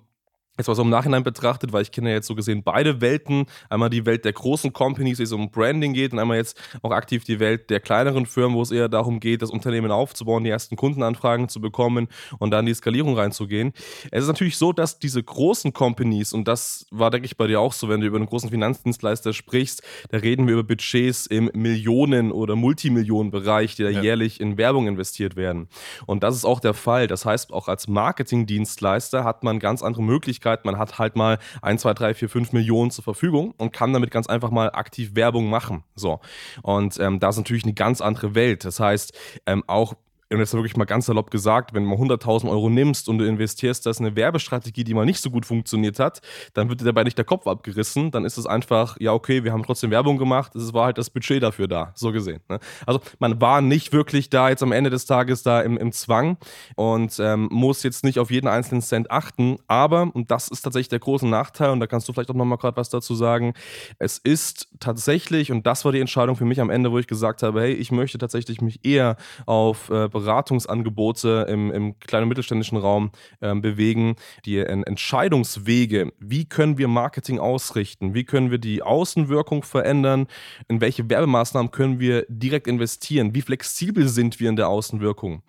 Jetzt 0.59 0.69
mal 0.69 0.75
so 0.75 0.83
im 0.83 0.91
Nachhinein 0.91 1.23
betrachtet, 1.23 1.73
weil 1.73 1.83
ich 1.83 1.93
kenne 1.93 2.09
ja 2.09 2.17
jetzt 2.17 2.27
so 2.27 2.35
gesehen 2.35 2.63
beide 2.63 3.03
Welten. 3.03 3.45
Einmal 3.69 3.91
die 3.91 4.07
Welt 4.07 4.25
der 4.25 4.33
großen 4.33 4.73
Companies, 4.73 5.19
die 5.19 5.25
es 5.25 5.33
um 5.33 5.51
Branding 5.51 5.93
geht, 5.93 6.13
und 6.13 6.19
einmal 6.19 6.39
jetzt 6.39 6.59
auch 6.83 6.93
aktiv 6.93 7.25
die 7.25 7.41
Welt 7.41 7.69
der 7.69 7.81
kleineren 7.81 8.25
Firmen, 8.25 8.57
wo 8.57 8.63
es 8.63 8.71
eher 8.71 8.89
darum 8.89 9.21
geht, 9.21 9.43
das 9.43 9.51
Unternehmen 9.51 9.91
aufzubauen, 9.91 10.45
die 10.45 10.51
ersten 10.51 10.77
Kundenanfragen 10.77 11.51
zu 11.51 11.61
bekommen 11.61 12.09
und 12.39 12.53
dann 12.53 12.65
die 12.65 12.73
Skalierung 12.73 13.19
reinzugehen. 13.19 13.75
Es 14.11 14.23
ist 14.23 14.29
natürlich 14.29 14.57
so, 14.57 14.73
dass 14.73 14.99
diese 14.99 15.23
großen 15.23 15.75
Companies, 15.75 16.33
und 16.33 16.49
das 16.49 16.87
war, 16.91 17.11
denke 17.11 17.27
ich, 17.27 17.37
bei 17.37 17.47
dir 17.47 17.61
auch 17.61 17.75
so, 17.75 17.91
wenn 17.91 18.01
du 18.01 18.07
über 18.07 18.17
einen 18.17 18.27
großen 18.27 18.49
Finanzdienstleister 18.49 19.35
sprichst, 19.35 19.83
da 20.11 20.19
reden 20.19 20.47
wir 20.47 20.55
über 20.55 20.65
Budgets 20.65 21.27
im 21.27 21.51
Millionen- 21.53 22.33
oder 22.33 22.57
Multimillionenbereich, 22.57 23.77
die 23.77 23.83
da 23.83 23.91
ja. 23.91 24.01
jährlich 24.01 24.41
in 24.41 24.57
Werbung 24.57 24.87
investiert 24.87 25.37
werden. 25.37 25.69
Und 26.07 26.23
das 26.23 26.35
ist 26.35 26.47
auch 26.47 26.61
der 26.61 26.75
Fall. 26.75 27.09
Das 27.09 27.27
heißt, 27.27 27.53
auch 27.53 27.69
als 27.69 27.89
Marketingdienstleister 27.89 29.23
hat 29.23 29.45
man 29.45 29.59
ganz 29.59 29.83
andere 29.83 30.03
Möglichkeiten, 30.03 30.46
Möglichkeit, 30.47 30.65
man 30.65 30.79
hat 30.79 30.99
halt 30.99 31.17
mal 31.17 31.39
1, 31.63 31.83
2, 31.83 31.95
3, 31.95 32.15
4, 32.15 32.29
5 32.29 32.53
Millionen 32.53 32.91
zur 32.91 33.05
Verfügung 33.05 33.55
und 33.59 33.73
kann 33.73 33.93
damit 33.93 34.11
ganz 34.11 34.27
einfach 34.27 34.51
mal 34.51 34.71
aktiv 34.71 35.15
Werbung 35.15 35.49
machen. 35.49 35.85
So. 35.95 36.21
Und 36.63 36.99
ähm, 37.01 37.21
das 37.21 37.37
ist 37.37 37.41
natürlich 37.41 37.65
eine 37.65 37.75
ganz 37.75 38.01
andere 38.01 38.35
Welt. 38.35 38.65
Das 38.65 38.81
heißt, 38.81 39.13
ähm, 39.47 39.65
auch 39.67 39.95
und 40.33 40.41
jetzt 40.41 40.55
wirklich 40.55 40.77
mal 40.77 40.85
ganz 40.85 41.07
salopp 41.07 41.31
gesagt, 41.31 41.73
wenn 41.73 41.85
du 41.85 41.89
mal 41.91 41.97
100.000 41.97 42.51
Euro 42.51 42.69
nimmst 42.69 43.09
und 43.09 43.19
du 43.19 43.25
investierst 43.25 43.87
das 43.87 44.01
in 44.01 44.07
eine 44.07 44.17
Werbestrategie, 44.17 44.83
die 44.83 44.93
mal 44.93 45.07
nicht 45.07 45.21
so 45.21 45.31
gut 45.31 45.47
funktioniert 45.47 46.01
hat, 46.01 46.21
dann 46.55 46.69
wird 46.69 46.81
dir 46.81 46.85
dabei 46.85 47.05
nicht 47.05 47.17
der 47.17 47.25
Kopf 47.25 47.47
abgerissen. 47.47 48.11
Dann 48.11 48.25
ist 48.25 48.37
es 48.37 48.47
einfach, 48.47 48.97
ja, 48.99 49.13
okay, 49.13 49.45
wir 49.45 49.53
haben 49.53 49.63
trotzdem 49.63 49.91
Werbung 49.91 50.19
gemacht, 50.19 50.57
es 50.57 50.75
war 50.75 50.87
halt 50.87 50.99
das 50.99 51.11
Budget 51.11 51.43
dafür 51.43 51.69
da, 51.69 51.93
so 51.95 52.11
gesehen. 52.11 52.41
Ne? 52.49 52.59
Also 52.87 53.01
man 53.21 53.41
war 53.41 53.61
nicht 53.61 53.93
wirklich 53.93 54.29
da 54.29 54.49
jetzt 54.49 54.63
am 54.63 54.73
Ende 54.73 54.91
des 54.91 55.07
Tages 55.07 55.45
da 55.45 55.61
im, 55.61 55.79
im 55.79 55.93
Zwang 55.93 56.39
und 56.75 57.19
ähm, 57.21 57.49
muss 57.53 57.85
jetzt 57.85 58.03
nicht 58.03 58.19
auf 58.19 58.31
jeden 58.31 58.49
einzelnen 58.49 58.83
Cent 58.83 59.11
achten, 59.11 59.59
aber, 59.69 60.11
und 60.13 60.31
das 60.33 60.49
ist 60.49 60.63
tatsächlich 60.63 60.89
der 60.89 60.99
große 60.99 61.27
Nachteil, 61.27 61.71
und 61.71 61.81
da 61.81 61.87
kannst 61.87 62.09
du 62.09 62.13
vielleicht 62.13 62.31
auch 62.31 62.35
nochmal 62.35 62.59
gerade 62.59 62.77
was 62.77 62.91
dazu 62.91 63.15
sagen, 63.15 63.55
es 63.99 64.19
ist 64.19 64.69
tatsächlich, 64.81 65.53
und 65.53 65.67
das 65.67 65.85
war 65.85 65.93
die 65.93 66.01
Entscheidung 66.01 66.35
für 66.35 66.45
mich 66.45 66.61
am 66.61 66.71
Ende, 66.71 66.91
wo 66.91 66.99
ich 66.99 67.07
gesagt 67.07 67.43
habe, 67.45 67.61
hey, 67.61 67.73
ich 67.73 67.93
möchte 67.93 68.19
tatsächlich 68.19 68.61
mich 68.61 68.85
eher 68.85 69.17
auf 69.47 69.91
äh, 69.91 70.09
Beratungsangebote 70.27 71.47
im, 71.49 71.71
im 71.71 71.99
kleinen 72.01 72.25
und 72.25 72.31
mittelständischen 72.31 72.79
Raum 72.79 73.13
äh, 73.41 73.55
bewegen, 73.55 74.17
die 74.45 74.59
Entscheidungswege, 74.59 76.13
wie 76.19 76.45
können 76.45 76.79
wir 76.79 76.89
Marketing 76.89 77.39
ausrichten, 77.39 78.15
wie 78.15 78.25
können 78.25 78.51
wir 78.51 78.59
die 78.59 78.83
Außenwirkung 78.83 79.63
verändern, 79.63 80.27
in 80.69 80.81
welche 80.81 81.09
Werbemaßnahmen 81.09 81.71
können 81.71 82.01
wir 82.01 82.27
direkt 82.29 82.67
investieren, 82.67 83.35
wie 83.35 83.43
flexibel 83.43 84.09
sind 84.09 84.41
wir 84.41 84.49
in 84.49 84.57
der 84.57 84.69
Außenwirkung. 84.69 85.43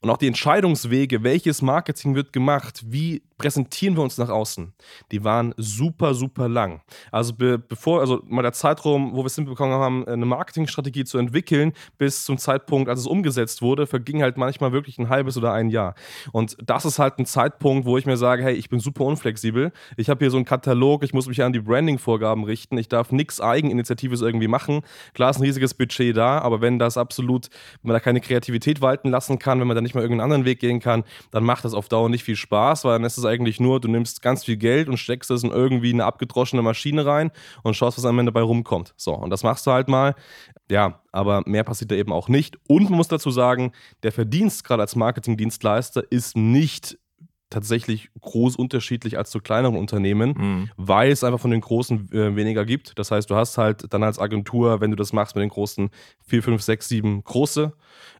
Und 0.00 0.10
auch 0.10 0.16
die 0.16 0.28
Entscheidungswege, 0.28 1.24
welches 1.24 1.62
Marketing 1.62 2.14
wird 2.14 2.32
gemacht, 2.32 2.82
wie 2.86 3.22
präsentieren 3.38 3.96
wir 3.96 4.02
uns 4.02 4.18
nach 4.18 4.28
außen? 4.28 4.74
Die 5.12 5.24
waren 5.24 5.54
super, 5.56 6.14
super 6.14 6.48
lang. 6.48 6.82
Also 7.12 7.32
be 7.32 7.58
bevor, 7.58 8.00
also 8.00 8.22
mal 8.26 8.42
der 8.42 8.52
Zeitraum, 8.52 9.12
wo 9.14 9.18
wir 9.18 9.26
es 9.26 9.34
hinbekommen 9.36 9.74
haben, 9.78 10.06
eine 10.06 10.26
Marketingstrategie 10.26 11.04
zu 11.04 11.18
entwickeln, 11.18 11.72
bis 11.96 12.24
zum 12.24 12.38
Zeitpunkt, 12.38 12.88
als 12.88 13.00
es 13.00 13.06
umgesetzt 13.06 13.62
wurde, 13.62 13.86
verging 13.86 14.22
halt 14.22 14.36
manchmal 14.36 14.72
wirklich 14.72 14.98
ein 14.98 15.08
halbes 15.08 15.36
oder 15.36 15.52
ein 15.52 15.70
Jahr. 15.70 15.94
Und 16.32 16.56
das 16.62 16.84
ist 16.84 16.98
halt 16.98 17.18
ein 17.18 17.26
Zeitpunkt, 17.26 17.86
wo 17.86 17.96
ich 17.96 18.06
mir 18.06 18.16
sage, 18.16 18.42
hey, 18.42 18.54
ich 18.54 18.68
bin 18.68 18.80
super 18.80 19.04
unflexibel. 19.04 19.72
Ich 19.96 20.10
habe 20.10 20.24
hier 20.24 20.30
so 20.30 20.36
einen 20.36 20.44
Katalog, 20.44 21.04
ich 21.04 21.14
muss 21.14 21.28
mich 21.28 21.42
an 21.42 21.52
die 21.52 21.60
Branding-Vorgaben 21.60 22.44
richten, 22.44 22.76
ich 22.76 22.88
darf 22.88 23.12
nichts 23.12 23.40
Eigeninitiatives 23.40 24.20
irgendwie 24.20 24.48
machen. 24.48 24.80
Klar 25.14 25.30
ist 25.30 25.38
ein 25.38 25.42
riesiges 25.42 25.74
Budget 25.74 26.16
da, 26.16 26.38
aber 26.40 26.60
wenn 26.60 26.78
das 26.78 26.96
absolut, 26.96 27.48
wenn 27.82 27.88
man 27.88 27.94
da 27.94 28.00
keine 28.00 28.20
Kreativität 28.20 28.80
walten 28.80 29.10
lassen 29.10 29.38
kann, 29.38 29.60
wenn 29.60 29.68
man 29.68 29.76
da 29.76 29.80
nicht 29.80 29.94
mal 29.94 30.00
irgendeinen 30.00 30.24
anderen 30.24 30.44
Weg 30.44 30.60
gehen 30.60 30.80
kann, 30.80 31.04
dann 31.30 31.44
macht 31.44 31.64
das 31.64 31.74
auf 31.74 31.88
Dauer 31.88 32.08
nicht 32.08 32.24
viel 32.24 32.36
Spaß, 32.36 32.84
weil 32.84 32.92
dann 32.94 33.04
ist 33.04 33.18
es 33.18 33.24
eigentlich 33.28 33.60
nur, 33.60 33.80
du 33.80 33.88
nimmst 33.88 34.22
ganz 34.22 34.44
viel 34.44 34.56
Geld 34.56 34.88
und 34.88 34.96
steckst 34.96 35.30
es 35.30 35.44
in 35.44 35.50
irgendwie 35.50 35.92
eine 35.92 36.04
abgedroschene 36.04 36.62
Maschine 36.62 37.06
rein 37.06 37.30
und 37.62 37.74
schaust, 37.74 37.98
was 37.98 38.04
am 38.04 38.18
Ende 38.18 38.32
dabei 38.32 38.42
rumkommt. 38.42 38.94
So, 38.96 39.14
und 39.14 39.30
das 39.30 39.42
machst 39.42 39.66
du 39.66 39.72
halt 39.72 39.88
mal. 39.88 40.14
Ja, 40.70 41.00
aber 41.12 41.42
mehr 41.46 41.64
passiert 41.64 41.90
da 41.90 41.94
eben 41.94 42.12
auch 42.12 42.28
nicht. 42.28 42.58
Und 42.68 42.84
man 42.84 42.94
muss 42.94 43.08
dazu 43.08 43.30
sagen, 43.30 43.72
der 44.02 44.12
Verdienst 44.12 44.64
gerade 44.64 44.82
als 44.82 44.96
Marketingdienstleister 44.96 46.02
ist 46.10 46.36
nicht 46.36 46.98
tatsächlich 47.50 48.10
groß 48.20 48.56
unterschiedlich 48.56 49.16
als 49.16 49.30
zu 49.30 49.40
kleineren 49.40 49.76
Unternehmen, 49.76 50.34
mhm. 50.36 50.70
weil 50.76 51.10
es 51.10 51.24
einfach 51.24 51.40
von 51.40 51.50
den 51.50 51.60
großen 51.60 52.12
äh, 52.12 52.36
weniger 52.36 52.64
gibt. 52.64 52.98
Das 52.98 53.10
heißt, 53.10 53.30
du 53.30 53.36
hast 53.36 53.58
halt 53.58 53.92
dann 53.92 54.02
als 54.02 54.18
Agentur, 54.18 54.80
wenn 54.80 54.90
du 54.90 54.96
das 54.96 55.12
machst 55.12 55.34
mit 55.34 55.42
den 55.42 55.50
großen 55.50 55.90
4, 56.26 56.42
5, 56.42 56.62
6, 56.62 56.88
7 56.88 57.24
große, 57.24 57.72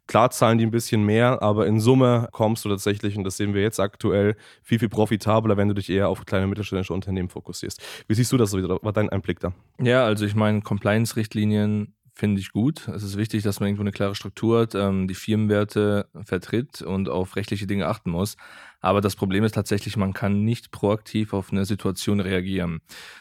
klar 0.06 0.30
zahlen 0.30 0.58
die 0.58 0.66
ein 0.66 0.70
bisschen 0.70 1.04
mehr, 1.04 1.42
aber 1.42 1.66
in 1.66 1.78
Summe 1.78 2.28
kommst 2.32 2.64
du 2.64 2.68
tatsächlich, 2.68 3.16
und 3.16 3.24
das 3.24 3.36
sehen 3.36 3.54
wir 3.54 3.62
jetzt 3.62 3.78
aktuell, 3.78 4.36
viel, 4.62 4.78
viel 4.78 4.88
profitabler, 4.88 5.56
wenn 5.56 5.68
du 5.68 5.74
dich 5.74 5.90
eher 5.90 6.08
auf 6.08 6.24
kleine 6.24 6.46
mittelständische 6.46 6.94
Unternehmen 6.94 7.28
fokussierst. 7.28 7.82
Wie 8.08 8.14
siehst 8.14 8.32
du 8.32 8.36
das? 8.36 8.54
Was 8.54 8.92
dein 8.94 9.10
Einblick 9.10 9.40
da? 9.40 9.52
Ja, 9.80 10.04
also 10.04 10.24
ich 10.24 10.34
meine, 10.34 10.62
Compliance-Richtlinien 10.62 11.94
finde 12.18 12.40
ich 12.40 12.50
gut. 12.50 12.88
Es 12.88 13.04
ist 13.04 13.16
wichtig, 13.16 13.44
dass 13.44 13.60
man 13.60 13.68
irgendwo 13.68 13.84
eine 13.84 13.92
klare 13.92 14.16
Struktur 14.16 14.62
hat, 14.62 14.74
ähm, 14.74 15.06
die 15.06 15.14
Firmenwerte 15.14 16.08
vertritt 16.24 16.82
und 16.82 17.08
auf 17.08 17.36
rechtliche 17.36 17.68
Dinge 17.68 17.86
achten 17.86 18.10
muss. 18.10 18.36
Aber 18.80 19.00
das 19.00 19.14
Problem 19.14 19.44
ist 19.44 19.54
tatsächlich, 19.54 19.96
man 19.96 20.12
kann 20.12 20.44
nicht 20.44 20.72
proaktiv 20.72 21.32
auf 21.32 21.52
eine 21.52 21.64
Situation 21.64 22.18
reagieren. 22.18 22.80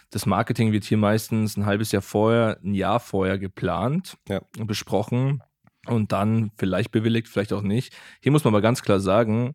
Das 0.09 0.25
Marketing 0.25 0.71
wird 0.71 0.83
hier 0.83 0.97
meistens 0.97 1.57
ein 1.57 1.67
halbes 1.67 1.91
Jahr 1.91 2.01
vorher, 2.01 2.59
ein 2.63 2.73
Jahr 2.73 2.99
vorher 2.99 3.37
geplant, 3.37 4.17
ja. 4.27 4.41
besprochen 4.57 5.43
und 5.85 6.11
dann 6.11 6.51
vielleicht 6.57 6.91
bewilligt, 6.91 7.27
vielleicht 7.27 7.53
auch 7.53 7.61
nicht. 7.61 7.95
Hier 8.19 8.31
muss 8.31 8.43
man 8.43 8.53
aber 8.53 8.61
ganz 8.61 8.81
klar 8.81 8.99
sagen, 8.99 9.53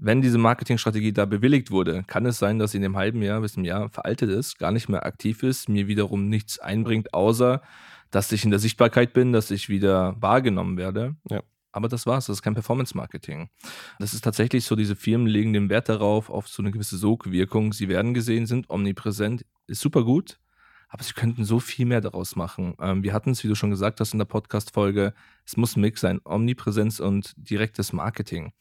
wenn 0.00 0.22
diese 0.22 0.38
Marketingstrategie 0.38 1.12
da 1.12 1.24
bewilligt 1.24 1.72
wurde, 1.72 2.04
kann 2.06 2.24
es 2.26 2.38
sein, 2.38 2.60
dass 2.60 2.70
sie 2.70 2.76
in 2.76 2.84
dem 2.84 2.96
halben 2.96 3.22
Jahr 3.22 3.40
bis 3.40 3.54
zum 3.54 3.64
Jahr 3.64 3.88
veraltet 3.88 4.30
ist, 4.30 4.56
gar 4.58 4.70
nicht 4.70 4.88
mehr 4.88 5.04
aktiv 5.04 5.42
ist, 5.42 5.68
mir 5.68 5.88
wiederum 5.88 6.28
nichts 6.28 6.60
einbringt, 6.60 7.12
außer 7.12 7.60
dass 8.10 8.32
ich 8.32 8.44
in 8.44 8.50
der 8.50 8.58
Sichtbarkeit 8.58 9.12
bin, 9.12 9.32
dass 9.32 9.50
ich 9.50 9.68
wieder 9.68 10.16
wahrgenommen 10.20 10.76
werde. 10.76 11.16
Ja. 11.30 11.42
Aber 11.72 11.88
das 11.88 12.06
war's, 12.06 12.26
das 12.26 12.38
ist 12.38 12.42
kein 12.42 12.54
Performance-Marketing. 12.54 13.50
Das 13.98 14.14
ist 14.14 14.24
tatsächlich 14.24 14.64
so, 14.64 14.74
diese 14.74 14.96
Firmen 14.96 15.26
legen 15.26 15.52
den 15.52 15.68
Wert 15.68 15.88
darauf, 15.88 16.30
auf 16.30 16.48
so 16.48 16.62
eine 16.62 16.70
gewisse 16.70 16.96
Sogwirkung. 16.96 17.72
Sie 17.72 17.88
werden 17.88 18.14
gesehen, 18.14 18.46
sind 18.46 18.70
omnipräsent, 18.70 19.44
ist 19.66 19.80
super 19.80 20.02
gut, 20.02 20.40
aber 20.88 21.02
sie 21.02 21.12
könnten 21.12 21.44
so 21.44 21.60
viel 21.60 21.84
mehr 21.84 22.00
daraus 22.00 22.36
machen. 22.36 22.74
Ähm, 22.80 23.02
wir 23.02 23.12
hatten 23.12 23.30
es, 23.30 23.44
wie 23.44 23.48
du 23.48 23.54
schon 23.54 23.70
gesagt 23.70 24.00
hast 24.00 24.14
in 24.14 24.18
der 24.18 24.24
Podcast-Folge, 24.24 25.12
es 25.44 25.58
muss 25.58 25.76
ein 25.76 25.82
Mix 25.82 26.00
sein, 26.00 26.20
Omnipräsenz 26.24 27.00
und 27.00 27.34
direktes 27.36 27.92
Marketing. 27.92 28.52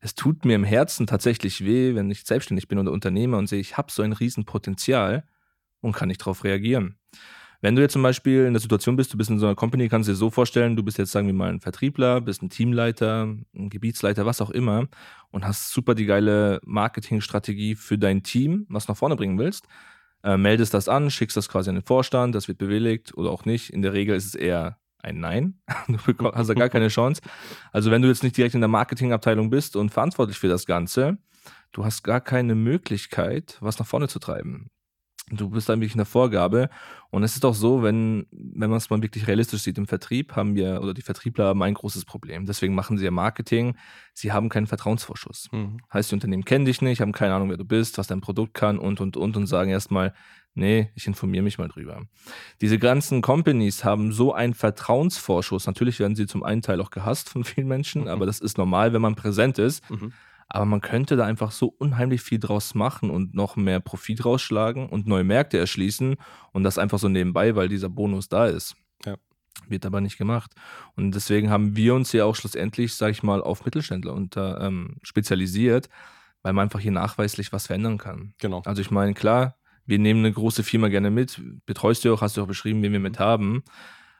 Es 0.00 0.16
tut 0.16 0.44
mir 0.44 0.56
im 0.56 0.64
Herzen 0.64 1.06
tatsächlich 1.06 1.64
weh, 1.64 1.94
wenn 1.94 2.10
ich 2.10 2.24
selbstständig 2.24 2.66
bin 2.66 2.78
oder 2.78 2.90
Unternehmer 2.90 3.38
und 3.38 3.46
sehe, 3.46 3.60
ich 3.60 3.76
habe 3.76 3.92
so 3.92 4.02
ein 4.02 4.12
Riesenpotenzial 4.12 5.24
und 5.80 5.92
kann 5.94 6.08
nicht 6.08 6.20
darauf 6.20 6.42
reagieren. 6.42 6.98
Wenn 7.60 7.74
du 7.74 7.82
jetzt 7.82 7.92
zum 7.92 8.02
Beispiel 8.02 8.44
in 8.44 8.52
der 8.52 8.60
Situation 8.60 8.96
bist, 8.96 9.12
du 9.12 9.18
bist 9.18 9.30
in 9.30 9.38
so 9.38 9.46
einer 9.46 9.54
Company, 9.54 9.88
kannst 9.88 10.08
du 10.08 10.12
dir 10.12 10.16
so 10.16 10.30
vorstellen, 10.30 10.76
du 10.76 10.82
bist 10.82 10.98
jetzt, 10.98 11.12
sagen 11.12 11.26
wir 11.26 11.34
mal, 11.34 11.50
ein 11.50 11.60
Vertriebler, 11.60 12.20
bist 12.20 12.42
ein 12.42 12.50
Teamleiter, 12.50 13.22
ein 13.54 13.70
Gebietsleiter, 13.70 14.26
was 14.26 14.40
auch 14.40 14.50
immer 14.50 14.88
und 15.30 15.46
hast 15.46 15.72
super 15.72 15.94
die 15.94 16.06
geile 16.06 16.60
Marketingstrategie 16.64 17.74
für 17.74 17.98
dein 17.98 18.22
Team, 18.22 18.66
was 18.68 18.86
du 18.86 18.92
nach 18.92 18.98
vorne 18.98 19.16
bringen 19.16 19.38
willst, 19.38 19.66
äh, 20.22 20.36
meldest 20.36 20.74
das 20.74 20.88
an, 20.88 21.10
schickst 21.10 21.36
das 21.36 21.48
quasi 21.48 21.70
an 21.70 21.76
den 21.76 21.84
Vorstand, 21.84 22.34
das 22.34 22.48
wird 22.48 22.58
bewilligt 22.58 23.16
oder 23.16 23.30
auch 23.30 23.44
nicht. 23.44 23.70
In 23.70 23.82
der 23.82 23.92
Regel 23.92 24.16
ist 24.16 24.26
es 24.26 24.34
eher 24.34 24.78
ein 25.06 25.20
Nein. 25.20 25.60
Du 25.88 26.32
hast 26.32 26.48
da 26.48 26.54
gar 26.54 26.68
keine 26.68 26.88
Chance. 26.88 27.22
Also 27.72 27.90
wenn 27.90 28.02
du 28.02 28.08
jetzt 28.08 28.22
nicht 28.22 28.36
direkt 28.36 28.54
in 28.54 28.60
der 28.60 28.68
Marketingabteilung 28.68 29.50
bist 29.50 29.76
und 29.76 29.90
verantwortlich 29.90 30.38
für 30.38 30.48
das 30.48 30.66
Ganze, 30.66 31.18
du 31.72 31.84
hast 31.84 32.02
gar 32.02 32.20
keine 32.20 32.54
Möglichkeit, 32.54 33.56
was 33.60 33.78
nach 33.78 33.86
vorne 33.86 34.08
zu 34.08 34.18
treiben. 34.18 34.70
Du 35.30 35.50
bist 35.50 35.68
dann 35.68 35.80
wirklich 35.80 35.94
in 35.94 35.98
der 35.98 36.06
Vorgabe. 36.06 36.70
Und 37.10 37.24
es 37.24 37.34
ist 37.34 37.44
auch 37.44 37.54
so, 37.54 37.82
wenn, 37.82 38.26
wenn 38.30 38.70
man 38.70 38.76
es 38.76 38.90
mal 38.90 39.02
wirklich 39.02 39.26
realistisch 39.26 39.62
sieht, 39.62 39.76
im 39.76 39.86
Vertrieb 39.86 40.36
haben 40.36 40.54
wir, 40.54 40.80
oder 40.82 40.94
die 40.94 41.02
Vertriebler 41.02 41.46
haben 41.46 41.62
ein 41.62 41.74
großes 41.74 42.04
Problem. 42.04 42.46
Deswegen 42.46 42.74
machen 42.76 42.96
sie 42.96 43.04
ja 43.04 43.10
Marketing. 43.10 43.76
Sie 44.12 44.32
haben 44.32 44.48
keinen 44.48 44.68
Vertrauensvorschuss. 44.68 45.48
Mhm. 45.50 45.78
Heißt, 45.92 46.10
die 46.10 46.14
Unternehmen 46.14 46.44
kennen 46.44 46.64
dich 46.64 46.80
nicht, 46.80 47.00
haben 47.00 47.12
keine 47.12 47.34
Ahnung, 47.34 47.50
wer 47.50 47.56
du 47.56 47.64
bist, 47.64 47.98
was 47.98 48.06
dein 48.06 48.20
Produkt 48.20 48.54
kann 48.54 48.78
und, 48.78 49.00
und, 49.00 49.16
und 49.16 49.36
und 49.36 49.46
sagen 49.46 49.70
erstmal, 49.70 50.14
nee, 50.54 50.90
ich 50.94 51.08
informiere 51.08 51.42
mich 51.42 51.58
mal 51.58 51.68
drüber. 51.68 52.02
Diese 52.60 52.78
ganzen 52.78 53.20
Companies 53.20 53.84
haben 53.84 54.12
so 54.12 54.32
einen 54.32 54.54
Vertrauensvorschuss. 54.54 55.66
Natürlich 55.66 55.98
werden 55.98 56.14
sie 56.14 56.26
zum 56.26 56.44
einen 56.44 56.62
Teil 56.62 56.80
auch 56.80 56.90
gehasst 56.90 57.30
von 57.30 57.42
vielen 57.44 57.66
Menschen, 57.66 58.02
mhm. 58.02 58.08
aber 58.08 58.26
das 58.26 58.38
ist 58.38 58.58
normal, 58.58 58.92
wenn 58.92 59.02
man 59.02 59.16
präsent 59.16 59.58
ist. 59.58 59.88
Mhm. 59.90 60.12
Aber 60.48 60.64
man 60.64 60.80
könnte 60.80 61.16
da 61.16 61.24
einfach 61.24 61.50
so 61.50 61.74
unheimlich 61.78 62.22
viel 62.22 62.38
draus 62.38 62.74
machen 62.74 63.10
und 63.10 63.34
noch 63.34 63.56
mehr 63.56 63.80
Profit 63.80 64.24
rausschlagen 64.24 64.88
und 64.88 65.06
neue 65.06 65.24
Märkte 65.24 65.58
erschließen 65.58 66.16
und 66.52 66.62
das 66.62 66.78
einfach 66.78 66.98
so 66.98 67.08
nebenbei, 67.08 67.56
weil 67.56 67.68
dieser 67.68 67.88
Bonus 67.88 68.28
da 68.28 68.46
ist. 68.46 68.76
Ja. 69.04 69.16
Wird 69.68 69.84
aber 69.86 70.00
nicht 70.00 70.18
gemacht. 70.18 70.52
Und 70.94 71.14
deswegen 71.14 71.50
haben 71.50 71.76
wir 71.76 71.94
uns 71.94 72.12
ja 72.12 72.24
auch 72.24 72.36
schlussendlich, 72.36 72.94
sage 72.94 73.12
ich 73.12 73.22
mal, 73.22 73.42
auf 73.42 73.64
Mittelständler 73.64 74.12
unter, 74.12 74.60
ähm, 74.60 74.96
spezialisiert, 75.02 75.88
weil 76.42 76.52
man 76.52 76.64
einfach 76.64 76.80
hier 76.80 76.92
nachweislich 76.92 77.52
was 77.52 77.66
verändern 77.66 77.98
kann. 77.98 78.34
Genau. 78.38 78.62
Also 78.64 78.80
ich 78.80 78.92
meine, 78.92 79.14
klar, 79.14 79.56
wir 79.84 79.98
nehmen 79.98 80.20
eine 80.20 80.32
große 80.32 80.62
Firma 80.62 80.88
gerne 80.88 81.10
mit, 81.10 81.40
betreust 81.64 82.04
du 82.04 82.12
auch, 82.12 82.20
hast 82.20 82.36
du 82.36 82.42
auch 82.42 82.46
beschrieben, 82.46 82.82
wen 82.82 82.92
wir 82.92 83.00
mit 83.00 83.18
haben. 83.18 83.64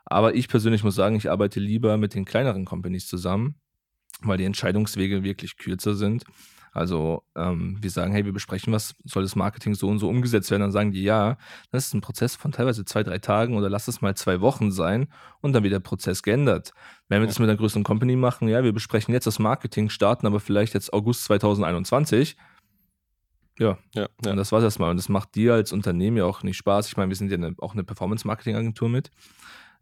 Aber 0.05 0.35
ich 0.35 0.49
persönlich 0.49 0.85
muss 0.85 0.95
sagen, 0.95 1.17
ich 1.17 1.31
arbeite 1.31 1.61
lieber 1.61 1.97
mit 1.99 2.15
den 2.15 2.25
kleineren 2.25 2.65
Companies 2.65 3.09
zusammen, 3.09 3.57
weil 4.23 4.39
die 4.39 4.45
Entscheidungswege 4.45 5.23
wirklich 5.23 5.57
kürzer 5.57 5.95
sind. 5.95 6.25
Also 6.77 7.23
ähm, 7.35 7.79
wir 7.81 7.91
sagen, 7.91 8.13
hey, 8.13 8.27
wir 8.27 8.35
besprechen, 8.35 8.71
was 8.71 8.95
soll 9.05 9.23
das 9.23 9.35
Marketing 9.35 9.75
so 9.75 9.89
und 9.89 9.99
so 9.99 10.11
umgesetzt 10.11 10.51
werden. 10.51 10.61
Dann 10.61 10.73
sagen 10.73 10.93
die, 10.93 11.03
ja, 11.03 11.39
das 11.71 11.87
ist 11.87 11.95
ein 11.95 12.03
Prozess 12.03 12.37
von 12.37 12.53
teilweise 12.53 12.85
zwei, 12.85 13.03
drei 13.03 13.19
Tagen 13.19 13.57
oder 13.57 13.71
lass 13.71 13.89
es 13.89 14.03
mal 14.03 14.15
zwei 14.15 14.43
Wochen 14.43 14.71
sein 14.71 15.09
und 15.41 15.55
dann 15.55 15.63
wird 15.63 15.73
der 15.73 15.81
Prozess 15.81 16.23
geändert. 16.23 16.73
Wenn 17.09 17.23
wir 17.23 17.29
das 17.29 17.39
mit 17.39 17.49
einer 17.49 17.57
größeren 17.57 17.83
Company 17.83 18.15
machen, 18.15 18.47
ja, 18.49 18.63
wir 18.63 18.75
besprechen 18.75 19.15
jetzt 19.15 19.27
das 19.27 19.39
Marketing, 19.39 19.89
starten 19.89 20.27
aber 20.27 20.39
vielleicht 20.39 20.75
jetzt 20.75 20.93
August 20.93 21.25
2021. 21.25 22.37
Ja, 23.59 23.79
ja, 23.95 24.09
ja. 24.23 24.31
und 24.33 24.37
das 24.37 24.53
war 24.53 24.59
es 24.59 24.65
erstmal. 24.65 24.91
Und 24.91 24.99
das 24.99 25.09
macht 25.09 25.35
dir 25.35 25.55
als 25.55 25.73
Unternehmen 25.73 26.19
ja 26.19 26.25
auch 26.27 26.43
nicht 26.43 26.59
Spaß. 26.59 26.89
Ich 26.89 26.99
meine, 26.99 27.09
wir 27.09 27.17
sind 27.17 27.31
ja 27.31 27.39
eine, 27.39 27.55
auch 27.59 27.73
eine 27.73 27.85
Performance-Marketing-Agentur 27.85 28.91
mit. 28.91 29.11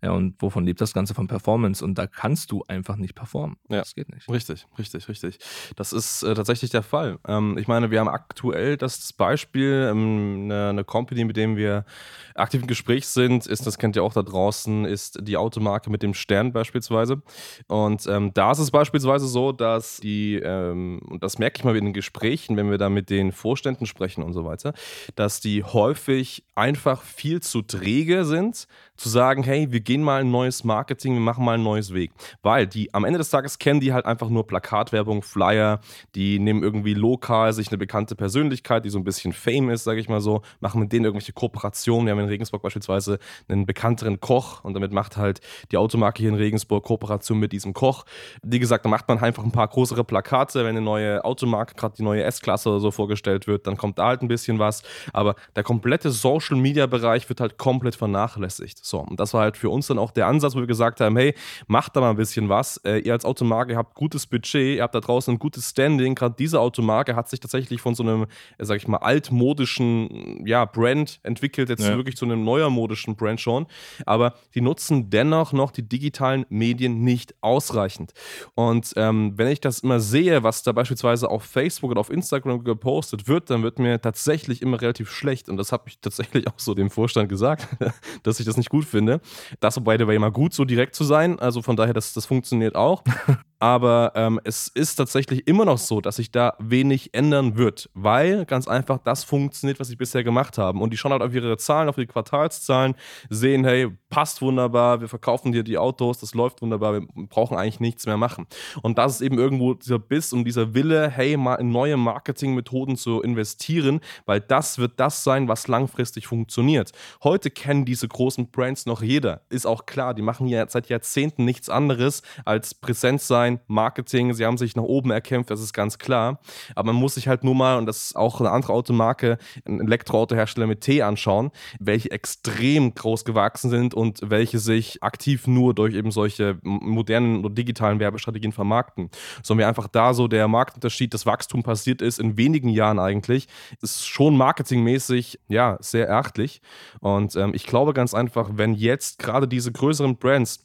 Ja, 0.05 0.11
und 0.11 0.35
wovon 0.43 0.67
lebt 0.67 0.83
das 0.83 0.93
Ganze 0.93 1.15
von 1.15 1.29
Performance? 1.29 1.83
Und 1.83 1.97
da 1.97 2.07
kannst 2.07 2.53
du 2.53 2.63
einfach 2.69 2.97
nicht 2.97 3.15
performen. 3.15 3.57
Ja. 3.71 3.79
Das 3.79 3.95
geht 3.95 4.13
nicht. 4.13 4.29
Richtig, 4.29 4.67
richtig, 4.79 5.09
richtig. 5.09 5.39
Das 5.77 5.95
ist 5.95 6.23
äh, 6.23 6.35
tatsächlich 6.35 6.71
der 6.71 6.83
Fall. 6.83 7.19
Ähm, 7.27 7.57
ich 7.57 7.69
meine, 7.69 7.91
wir 7.91 8.01
haben 8.01 8.09
aktuell 8.09 8.77
das 8.77 9.15
Beispiel, 9.15 9.89
ähm, 9.91 10.43
eine, 10.45 10.69
eine, 10.69 10.85
Company, 10.85 11.25
mit 11.25 11.39
dem 11.39 11.57
wir 11.57 11.87
aktiv 12.35 12.61
im 12.61 12.67
Gespräch 12.67 13.07
sind, 13.07 13.47
ist, 13.47 13.67
das 13.67 13.79
kennt 13.79 13.97
ihr 13.97 14.03
auch 14.03 14.13
da 14.13 14.23
draußen, 14.23 14.85
ist 14.85 15.27
die 15.27 15.39
Automarke 15.39 15.89
mit 15.89 16.03
dem 16.03 16.13
Stern 16.13 16.53
beispielsweise. 16.53 17.23
Und 17.67 18.07
ähm, 18.07 18.35
da 18.35 18.53
ist 18.53 18.59
es 18.59 18.71
beispielsweise 18.71 19.27
so, 19.27 19.53
dass 19.53 20.01
die, 20.01 20.35
ähm, 20.35 21.01
und 21.09 21.23
das 21.23 21.39
merke 21.39 21.57
ich 21.57 21.65
mal 21.65 21.75
in 21.79 21.87
den 21.87 21.95
Gesprächen, 21.95 22.59
wenn 22.59 22.71
wir 22.71 22.77
da 22.77 22.91
mit 22.91 23.09
den 23.09 23.33
Vorständen 23.33 23.87
sprechen 23.87 24.23
und 24.23 24.35
so 24.35 24.45
weiter, 24.45 24.75
dass 25.15 25.41
die 25.41 25.65
häufig 25.65 26.45
einfach 26.55 27.01
viel 27.01 27.41
zu 27.41 27.63
träge 27.63 28.27
sind, 28.27 28.69
zu 28.97 29.09
sagen, 29.09 29.43
hey, 29.43 29.73
wir 29.73 29.81
gehen 29.81 29.94
mal 30.03 30.21
ein 30.21 30.31
neues 30.31 30.65
Marketing, 30.65 31.15
wir 31.15 31.21
machen 31.21 31.45
mal 31.45 31.55
ein 31.55 31.63
neues 31.63 31.95
Weg. 31.95 32.13
Weil 32.43 32.67
die 32.67 32.93
am 32.95 33.05
Ende 33.05 33.19
des 33.19 33.31
Tages 33.31 33.59
kennen 33.59 33.81
die 33.81 33.93
halt 33.93 34.07
einfach 34.07 34.29
nur 34.29 34.47
Plakatwerbung, 34.47 35.23
Flyer, 35.23 35.81
die 36.15 36.39
nehmen 36.39 36.63
irgendwie 36.63 36.95
lokal 36.95 37.53
sich 37.53 37.69
eine 37.69 37.79
bekannte 37.79 38.15
Persönlichkeit, 38.15 38.85
die 38.85 38.91
so 38.91 38.99
ein 38.99 39.05
bisschen 39.05 39.33
Fame 39.33 39.71
ist, 39.71 39.85
sage 39.85 40.01
ich 40.01 40.09
mal 40.09 40.21
so, 40.21 40.43
machen 40.61 40.81
mit 40.81 40.93
denen 40.93 41.05
irgendwelche 41.05 41.33
Kooperationen. 41.33 42.07
Wir 42.07 42.13
haben 42.13 42.21
in 42.21 42.29
Regensburg 42.29 42.63
beispielsweise 42.63 43.19
einen 43.49 43.67
bekannteren 43.67 44.21
Koch 44.21 44.65
und 44.65 44.75
damit 44.75 44.93
macht 44.93 45.17
halt 45.17 45.41
die 45.71 45.77
Automarke 45.77 46.21
hier 46.23 46.31
in 46.31 46.37
Regensburg 46.37 46.85
Kooperation 46.85 47.39
mit 47.39 47.53
diesem 47.53 47.75
Koch. 47.75 48.05
Wie 48.43 48.59
gesagt, 48.59 48.85
da 48.85 48.89
macht 48.89 49.09
man 49.09 49.19
einfach 49.19 49.45
ein 49.45 49.53
paar 49.53 49.69
größere 49.69 50.05
Plakate, 50.05 50.61
wenn 50.61 50.77
eine 50.77 50.81
neue 50.81 51.25
Automarke, 51.25 51.75
gerade 51.75 51.97
die 51.97 52.03
neue 52.03 52.23
S-Klasse 52.23 52.71
oder 52.71 52.81
so 52.81 52.91
vorgestellt 52.91 53.47
wird, 53.47 53.67
dann 53.67 53.77
kommt 53.77 53.99
da 53.99 54.07
halt 54.07 54.23
ein 54.23 54.29
bisschen 54.29 54.59
was. 54.59 54.83
Aber 55.13 55.35
der 55.57 55.63
komplette 55.63 56.11
Social-Media-Bereich 56.11 57.29
wird 57.29 57.41
halt 57.41 57.59
komplett 57.59 57.97
vernachlässigt. 57.97 58.85
So, 58.85 59.01
und 59.01 59.21
das 59.21 59.35
war 59.35 59.43
halt 59.43 59.57
für 59.57 59.71
uns 59.71 59.84
uns 59.85 59.89
dann 59.89 59.99
auch 59.99 60.11
der 60.11 60.27
Ansatz, 60.27 60.55
wo 60.55 60.61
wir 60.61 60.67
gesagt 60.67 61.01
haben, 61.01 61.17
hey, 61.17 61.35
macht 61.67 61.97
da 61.97 62.01
mal 62.01 62.11
ein 62.11 62.17
bisschen 62.17 62.49
was. 62.49 62.79
Äh, 62.79 62.99
ihr 62.99 63.13
als 63.13 63.25
Automarke 63.25 63.77
habt 63.77 63.95
gutes 63.95 64.27
Budget, 64.27 64.77
ihr 64.77 64.83
habt 64.83 64.95
da 64.95 65.01
draußen 65.01 65.35
ein 65.35 65.39
gutes 65.39 65.71
Standing. 65.71 66.15
Gerade 66.15 66.35
diese 66.39 66.61
Automarke 66.61 67.17
hat 67.17 67.29
sich 67.29 67.41
tatsächlich 67.41 67.81
von 67.81 67.95
so 67.95 68.03
einem, 68.03 68.27
äh, 68.59 68.65
sag 68.65 68.77
ich 68.77 68.89
mal, 68.89 68.99
altmodischen 68.99 70.47
ja, 70.47 70.65
Brand 70.65 71.21
entwickelt, 71.23 71.69
jetzt 71.69 71.85
ja. 71.85 71.97
wirklich 71.97 72.17
zu 72.17 72.25
einem 72.25 72.45
neuermodischen 72.45 73.17
Brand 73.17 73.41
schon. 73.41 73.67
Aber 74.07 74.35
die 74.55 74.61
nutzen 74.61 75.11
dennoch 75.11 75.53
noch 75.53 75.71
die 75.71 75.87
digitalen 75.87 76.47
Medien 76.49 77.03
nicht 77.03 77.35
ausreichend. 77.41 78.13
Und 78.55 78.93
ähm, 78.97 79.35
wenn 79.37 79.49
ich 79.49 79.61
das 79.61 79.81
immer 79.81 80.01
sehe, 80.01 80.43
was 80.43 80.63
da 80.63 80.73
beispielsweise 80.73 81.29
auf 81.31 81.45
Facebook 81.45 81.91
oder 81.91 82.01
auf 82.01 82.11
Instagram 82.11 82.65
gepostet 82.65 83.29
wird, 83.29 83.51
dann 83.51 83.63
wird 83.63 83.79
mir 83.79 84.01
tatsächlich 84.01 84.63
immer 84.63 84.81
relativ 84.81 85.11
schlecht. 85.11 85.49
Und 85.49 85.57
das 85.57 85.73
habe 85.73 85.85
ich 85.89 85.99
tatsächlich 86.01 86.47
auch 86.49 86.59
so 86.59 86.75
dem 86.75 86.91
Vorstand 86.91 87.29
gesagt, 87.29 87.69
dass 88.23 88.41
ich 88.41 88.47
das 88.47 88.57
nicht 88.57 88.71
gut 88.71 88.85
finde. 88.85 89.21
Das, 89.65 89.83
by 89.83 89.97
the 89.99 90.07
way, 90.07 90.17
immer 90.17 90.31
gut, 90.31 90.53
so 90.53 90.67
direkt 90.67 90.95
zu 90.95 91.05
sein. 91.05 91.39
Also 91.39 91.63
von 91.63 91.75
daher, 91.75 91.95
das, 91.95 92.13
das 92.13 92.27
funktioniert 92.27 92.77
auch. 92.77 93.03
Aber 93.65 94.13
ähm, 94.15 94.39
es 94.45 94.69
ist 94.69 94.97
tatsächlich 94.97 95.49
immer 95.49 95.65
noch 95.65 95.79
so, 95.79 96.03
dass 96.03 96.17
sich 96.17 96.31
da 96.31 96.53
wenig 96.59 97.15
ändern 97.15 97.57
wird, 97.57 97.89
weil 97.95 98.45
ganz 98.45 98.69
einfach 98.69 98.99
das 98.99 99.25
funktioniert, 99.25 99.81
was 99.81 99.89
sie 99.89 99.97
bisher 99.97 100.23
gemacht 100.23 100.59
haben. 100.59 100.83
Und 100.83 100.93
die 100.93 100.99
schauen 100.99 101.13
halt 101.13 101.23
auf 101.23 101.35
ihre 101.35 101.57
Zahlen, 101.57 101.89
auf 101.89 101.97
die 101.97 102.05
Quartalszahlen, 102.05 102.95
sehen, 103.31 103.65
hey, 103.65 103.89
passt 104.11 104.43
wunderbar, 104.43 105.01
wir 105.01 105.09
verkaufen 105.09 105.51
dir 105.51 105.63
die 105.63 105.79
Autos, 105.79 106.19
das 106.19 106.35
läuft 106.35 106.61
wunderbar, 106.61 106.93
wir 106.93 107.07
brauchen 107.31 107.57
eigentlich 107.57 107.81
nichts 107.81 108.05
mehr 108.05 108.19
machen. 108.19 108.47
Und 108.83 108.99
das 108.99 109.15
ist 109.15 109.21
eben 109.23 109.39
irgendwo 109.39 109.73
dieser 109.73 109.99
Biss 109.99 110.35
und 110.35 110.45
dieser 110.45 110.75
Wille, 110.75 111.09
hey, 111.09 111.39
mal 111.39 111.55
in 111.55 111.71
neue 111.71 111.97
Marketingmethoden 111.97 112.99
zu 112.99 113.23
investieren, 113.23 114.01
weil 114.27 114.43
das 114.43 114.77
wird 114.77 115.01
das 115.01 115.25
sein, 115.25 115.49
was 115.49 115.69
langfristig 115.69 116.27
funktioniert. 116.27 116.93
Heute 117.23 117.51
kennen 117.51 117.87
diese 117.87 118.09
großen 118.09 118.51
Brands 118.51 118.85
noch 118.85 119.01
jeder, 119.01 119.41
ist 119.49 119.67
auch 119.67 119.87
klar, 119.87 120.13
die 120.13 120.21
machen 120.21 120.49
ja 120.49 120.69
seit 120.69 120.91
Jahrzehnten 120.91 121.47
nichts 121.47 121.71
anderes 121.71 122.21
als 122.45 122.75
Präsenz 122.75 123.27
sein 123.27 123.54
Design, 123.55 123.61
Marketing, 123.67 124.35
sie 124.35 124.45
haben 124.45 124.59
sich 124.59 124.77
nach 124.77 124.83
oben 124.83 125.11
erkämpft, 125.11 125.51
das 125.51 125.61
ist 125.61 125.73
ganz 125.73 125.99
klar. 125.99 126.41
Aber 126.75 126.93
man 126.93 127.01
muss 127.01 127.15
sich 127.15 127.29
halt 127.29 127.45
nur 127.45 127.55
mal, 127.55 127.79
und 127.79 127.87
das 127.87 128.07
ist 128.07 128.17
auch 128.17 128.41
eine 128.41 128.51
andere 128.51 128.73
Automarke, 128.73 129.39
ein 129.67 129.81
Elektroautohersteller 129.81 130.67
mit 130.67 130.81
T 130.81 131.03
anschauen, 131.03 131.51
welche 131.79 132.11
extrem 132.11 132.95
groß 132.95 133.25
gewachsen 133.25 133.71
sind 133.71 133.95
und 133.95 134.21
welche 134.23 134.59
sich 134.59 135.03
aktiv 135.03 135.47
nur 135.47 135.75
durch 135.75 135.95
eben 135.95 136.11
solche 136.11 136.59
modernen 136.63 137.45
oder 137.45 137.55
digitalen 137.55 138.01
Werbestrategien 138.01 138.53
vermarkten. 138.53 139.11
So 139.43 139.53
haben 139.53 139.59
wir 139.59 139.69
einfach 139.69 139.89
da 139.89 140.15
so 140.15 140.29
der 140.29 140.49
Marktunterschied, 140.49 141.15
das 141.15 141.27
Wachstum 141.27 141.63
passiert 141.63 142.03
ist 142.03 142.19
in 142.19 142.37
wenigen 142.37 142.69
Jahren 142.69 142.99
eigentlich, 142.99 143.49
ist 143.81 144.07
schon 144.07 144.37
marketingmäßig 144.37 145.41
ja 145.49 145.79
sehr 145.81 146.09
erachtlich. 146.09 146.61
Und 147.01 147.37
ähm, 147.37 147.53
ich 147.55 147.67
glaube 147.67 147.93
ganz 147.93 148.15
einfach, 148.15 148.51
wenn 148.55 148.75
jetzt 148.75 149.19
gerade 149.19 149.49
diese 149.49 149.73
größeren 149.73 150.17
Brands 150.17 150.64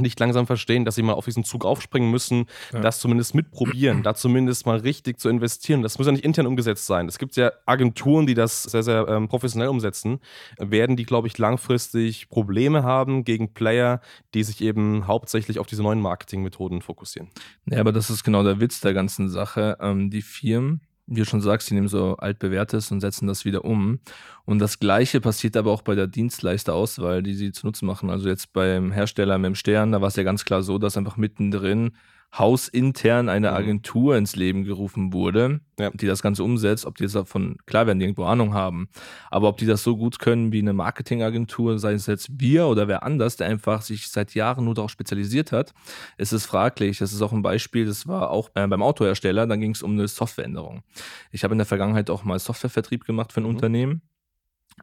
nicht 0.00 0.18
langsam 0.18 0.46
verstehen, 0.46 0.84
dass 0.84 0.94
sie 0.94 1.02
mal 1.02 1.14
auf 1.14 1.24
diesen 1.24 1.44
Zug 1.44 1.64
aufspringen 1.64 2.10
müssen, 2.10 2.46
ja. 2.72 2.80
das 2.80 3.00
zumindest 3.00 3.34
mitprobieren, 3.34 4.02
da 4.02 4.14
zumindest 4.14 4.66
mal 4.66 4.78
richtig 4.78 5.18
zu 5.18 5.28
investieren. 5.28 5.82
Das 5.82 5.98
muss 5.98 6.06
ja 6.06 6.12
nicht 6.12 6.24
intern 6.24 6.46
umgesetzt 6.46 6.86
sein. 6.86 7.08
Es 7.08 7.18
gibt 7.18 7.36
ja 7.36 7.52
Agenturen, 7.66 8.26
die 8.26 8.34
das 8.34 8.64
sehr, 8.64 8.82
sehr 8.82 9.06
ähm, 9.08 9.28
professionell 9.28 9.68
umsetzen, 9.68 10.20
werden 10.58 10.96
die, 10.96 11.04
glaube 11.04 11.28
ich, 11.28 11.38
langfristig 11.38 12.28
Probleme 12.28 12.82
haben 12.82 13.24
gegen 13.24 13.54
Player, 13.54 14.00
die 14.34 14.42
sich 14.42 14.60
eben 14.60 15.06
hauptsächlich 15.06 15.58
auf 15.58 15.66
diese 15.66 15.82
neuen 15.82 16.00
Marketingmethoden 16.00 16.82
fokussieren. 16.82 17.30
Ja, 17.66 17.80
aber 17.80 17.92
das 17.92 18.10
ist 18.10 18.24
genau 18.24 18.42
der 18.42 18.60
Witz 18.60 18.80
der 18.80 18.94
ganzen 18.94 19.28
Sache. 19.28 19.76
Ähm, 19.80 20.10
die 20.10 20.22
Firmen, 20.22 20.80
wie 21.06 21.20
du 21.20 21.24
schon 21.24 21.40
sagst, 21.40 21.70
die 21.70 21.74
nehmen 21.74 21.88
so 21.88 22.16
altbewährtes 22.16 22.90
und 22.90 23.00
setzen 23.00 23.26
das 23.26 23.44
wieder 23.44 23.64
um. 23.64 24.00
Und 24.44 24.58
das 24.58 24.78
Gleiche 24.80 25.20
passiert 25.20 25.56
aber 25.56 25.70
auch 25.70 25.82
bei 25.82 25.94
der 25.94 26.06
Dienstleisterauswahl, 26.06 27.22
die 27.22 27.34
sie 27.34 27.52
zu 27.52 27.66
nutzen 27.66 27.86
machen. 27.86 28.10
Also 28.10 28.28
jetzt 28.28 28.52
beim 28.52 28.90
Hersteller 28.92 29.38
mit 29.38 29.46
dem 29.46 29.54
Stern, 29.54 29.92
da 29.92 30.00
war 30.00 30.08
es 30.08 30.16
ja 30.16 30.24
ganz 30.24 30.44
klar 30.44 30.62
so, 30.62 30.78
dass 30.78 30.96
einfach 30.96 31.16
mittendrin 31.16 31.92
hausintern 32.34 33.28
eine 33.28 33.50
mhm. 33.50 33.56
Agentur 33.56 34.16
ins 34.16 34.36
Leben 34.36 34.64
gerufen 34.64 35.12
wurde, 35.12 35.60
ja. 35.78 35.90
die 35.90 36.06
das 36.06 36.22
Ganze 36.22 36.44
umsetzt. 36.44 36.84
Ob 36.86 36.96
die 36.96 37.06
davon, 37.06 37.56
klar 37.66 37.86
werden 37.86 37.98
die 37.98 38.04
irgendwo 38.04 38.24
Ahnung 38.24 38.54
haben, 38.54 38.88
aber 39.30 39.48
ob 39.48 39.58
die 39.58 39.66
das 39.66 39.82
so 39.82 39.96
gut 39.96 40.18
können 40.18 40.52
wie 40.52 40.58
eine 40.58 40.72
Marketingagentur, 40.72 41.78
sei 41.78 41.94
es 41.94 42.06
jetzt 42.06 42.28
wir 42.38 42.66
oder 42.66 42.88
wer 42.88 43.02
anders, 43.02 43.36
der 43.36 43.48
einfach 43.48 43.82
sich 43.82 44.08
seit 44.08 44.34
Jahren 44.34 44.64
nur 44.64 44.74
darauf 44.74 44.90
spezialisiert 44.90 45.52
hat, 45.52 45.72
ist 46.18 46.32
es 46.32 46.46
fraglich. 46.46 46.98
Das 46.98 47.12
ist 47.12 47.22
auch 47.22 47.32
ein 47.32 47.42
Beispiel, 47.42 47.86
das 47.86 48.06
war 48.06 48.30
auch 48.30 48.50
äh, 48.54 48.66
beim 48.66 48.82
Autohersteller, 48.82 49.46
dann 49.46 49.60
ging 49.60 49.72
es 49.72 49.82
um 49.82 49.92
eine 49.92 50.08
Softwareänderung. 50.08 50.82
Ich 51.30 51.44
habe 51.44 51.54
in 51.54 51.58
der 51.58 51.66
Vergangenheit 51.66 52.10
auch 52.10 52.24
mal 52.24 52.38
Softwarevertrieb 52.38 53.04
gemacht 53.04 53.32
für 53.32 53.40
ein 53.40 53.44
mhm. 53.44 53.50
Unternehmen 53.50 54.02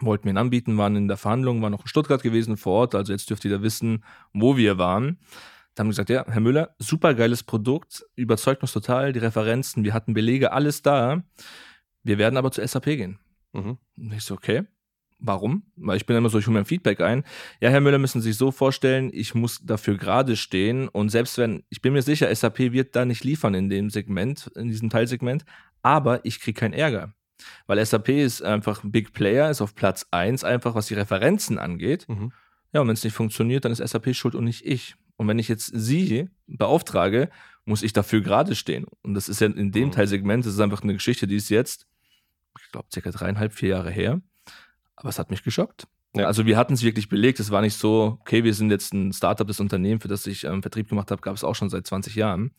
wollten 0.02 0.26
wir 0.26 0.32
ihn 0.32 0.38
anbieten, 0.38 0.78
waren 0.78 0.96
in 0.96 1.08
der 1.08 1.18
Verhandlung, 1.18 1.62
waren 1.62 1.72
noch 1.72 1.82
in 1.82 1.88
Stuttgart 1.88 2.24
gewesen 2.24 2.58
vor 2.58 2.74
Ort, 2.74 2.96
also 2.96 3.14
jetzt 3.14 3.30
dürft 3.30 3.46
ihr 3.46 3.52
da 3.52 3.62
wissen, 3.62 4.04
wo 4.34 4.58
wir 4.58 4.78
waren. 4.78 5.20
Da 5.76 5.82
haben 5.82 5.88
wir 5.88 5.92
gesagt, 5.92 6.10
ja, 6.10 6.26
Herr 6.28 6.42
Müller, 6.42 6.76
super 6.78 7.14
geiles 7.16 7.44
Produkt, 7.44 8.06
überzeugt 8.16 8.62
uns 8.62 8.74
total, 8.74 9.12
die 9.12 9.20
Referenzen, 9.20 9.84
wir 9.84 9.94
hatten 9.94 10.14
Belege, 10.14 10.52
alles 10.52 10.82
da. 10.82 11.24
Wir 12.04 12.18
werden 12.18 12.38
aber 12.38 12.52
zur 12.52 12.68
SAP 12.68 12.86
gehen. 12.86 13.20
Mhm. 13.54 13.78
Und 13.98 14.14
ich 14.14 14.24
so, 14.24 14.36
okay. 14.36 14.64
Warum? 15.26 15.64
Weil 15.78 15.96
ich 15.96 16.06
bin 16.06 16.18
immer 16.18 16.30
so, 16.30 16.38
ich 16.38 16.48
hole 16.48 16.54
mir 16.54 16.60
ein 16.60 16.66
Feedback 16.66 17.00
ein. 17.00 17.24
Ja, 17.62 17.70
Herr 17.70 17.80
Müller, 17.80 17.98
müssen 17.98 18.22
Sie 18.22 18.30
sich 18.32 18.38
so 18.38 18.52
vorstellen, 18.52 19.10
ich 19.14 19.34
muss 19.34 19.62
dafür 19.64 19.98
gerade 19.98 20.36
stehen 20.36 20.90
und 20.90 21.10
selbst 21.10 21.38
wenn, 21.38 21.64
ich 21.70 21.82
bin 21.82 21.94
mir 21.94 22.02
sicher, 22.02 22.34
SAP 22.34 22.60
wird 22.60 22.96
da 22.96 23.06
nicht 23.06 23.24
liefern 23.24 23.54
in 23.54 23.70
dem 23.70 23.90
Segment, 23.90 24.52
in 24.56 24.68
diesem 24.68 24.90
Teilsegment, 24.90 25.46
aber 25.82 26.26
ich 26.26 26.42
kriege 26.42 26.60
keinen 26.60 26.74
Ärger. 26.74 27.14
Weil 27.68 27.84
SAP 27.86 28.10
ist 28.10 28.42
einfach 28.42 28.84
ein 28.84 28.92
Big 28.92 29.14
Player, 29.14 29.50
ist 29.50 29.62
auf 29.62 29.76
Platz 29.76 30.08
1 30.12 30.44
einfach, 30.44 30.76
was 30.76 30.88
die 30.88 30.94
Referenzen 30.96 31.58
angeht. 31.58 32.08
Mhm. 32.10 32.34
Ja, 32.74 32.82
und 32.82 32.88
wenn 32.88 32.94
es 32.94 33.04
nicht 33.04 33.16
funktioniert, 33.16 33.66
dann 33.66 33.72
ist 33.72 33.86
SAP 33.86 34.14
schuld 34.16 34.36
und 34.36 34.44
nicht 34.44 34.66
ich. 34.66 34.96
Und 35.18 35.28
wenn 35.28 35.40
ich 35.40 35.48
jetzt 35.48 35.72
sie 35.74 36.30
beauftrage, 36.48 37.30
muss 37.66 37.84
ich 37.84 37.94
dafür 37.94 38.22
gerade 38.22 38.56
stehen. 38.56 38.86
Und 39.02 39.14
das 39.14 39.30
ist 39.30 39.42
ja 39.42 39.48
in 39.48 39.72
dem 39.72 39.88
mhm. 39.88 39.92
Teilsegment, 39.92 40.46
das 40.46 40.54
ist 40.54 40.60
einfach 40.60 40.84
eine 40.84 40.94
Geschichte, 40.94 41.28
die 41.28 41.36
ist 41.36 41.50
jetzt, 41.50 41.88
ich 42.60 42.72
glaube, 42.72 42.88
circa 42.92 43.12
dreieinhalb, 43.12 43.54
vier 43.54 43.70
Jahre 43.70 43.92
her. 43.92 44.22
Aber 44.96 45.10
es 45.10 45.20
hat 45.20 45.32
mich 45.32 45.44
geschockt. 45.44 45.88
Ja. 46.16 46.26
Also 46.26 46.46
wir 46.46 46.58
hatten 46.58 46.74
es 46.74 46.84
wirklich 46.84 47.10
belegt. 47.10 47.40
Es 47.40 47.52
war 47.52 47.62
nicht 47.62 47.76
so, 47.76 48.18
okay, 48.22 48.44
wir 48.44 48.54
sind 48.54 48.70
jetzt 48.70 48.94
ein 48.94 49.14
Startup, 49.14 49.48
das 49.48 49.60
Unternehmen, 49.60 50.00
für 50.00 50.08
das 50.08 50.28
ich 50.28 50.44
ähm, 50.44 50.62
Vertrieb 50.62 50.90
gemacht 50.90 51.10
habe, 51.10 51.22
gab 51.22 51.36
es 51.36 51.44
auch 51.44 51.56
schon 51.56 51.70
seit 51.70 51.88
20 51.88 52.16
Jahren. 52.16 52.52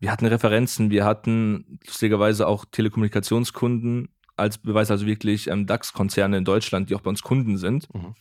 Wir 0.00 0.12
hatten 0.12 0.26
Referenzen, 0.26 0.90
wir 0.90 1.04
hatten 1.04 1.80
lustigerweise 1.86 2.46
auch 2.46 2.64
Telekommunikationskunden 2.70 4.10
als 4.36 4.58
Beweis, 4.58 4.90
also 4.90 5.06
wirklich 5.06 5.48
ähm, 5.48 5.66
DAX-Konzerne 5.66 6.36
in 6.36 6.44
Deutschland, 6.44 6.90
die 6.90 6.94
auch 6.94 7.00
bei 7.00 7.10
uns 7.10 7.22
Kunden 7.22 7.56
sind. 7.56 7.92
Mhm. 7.92 8.14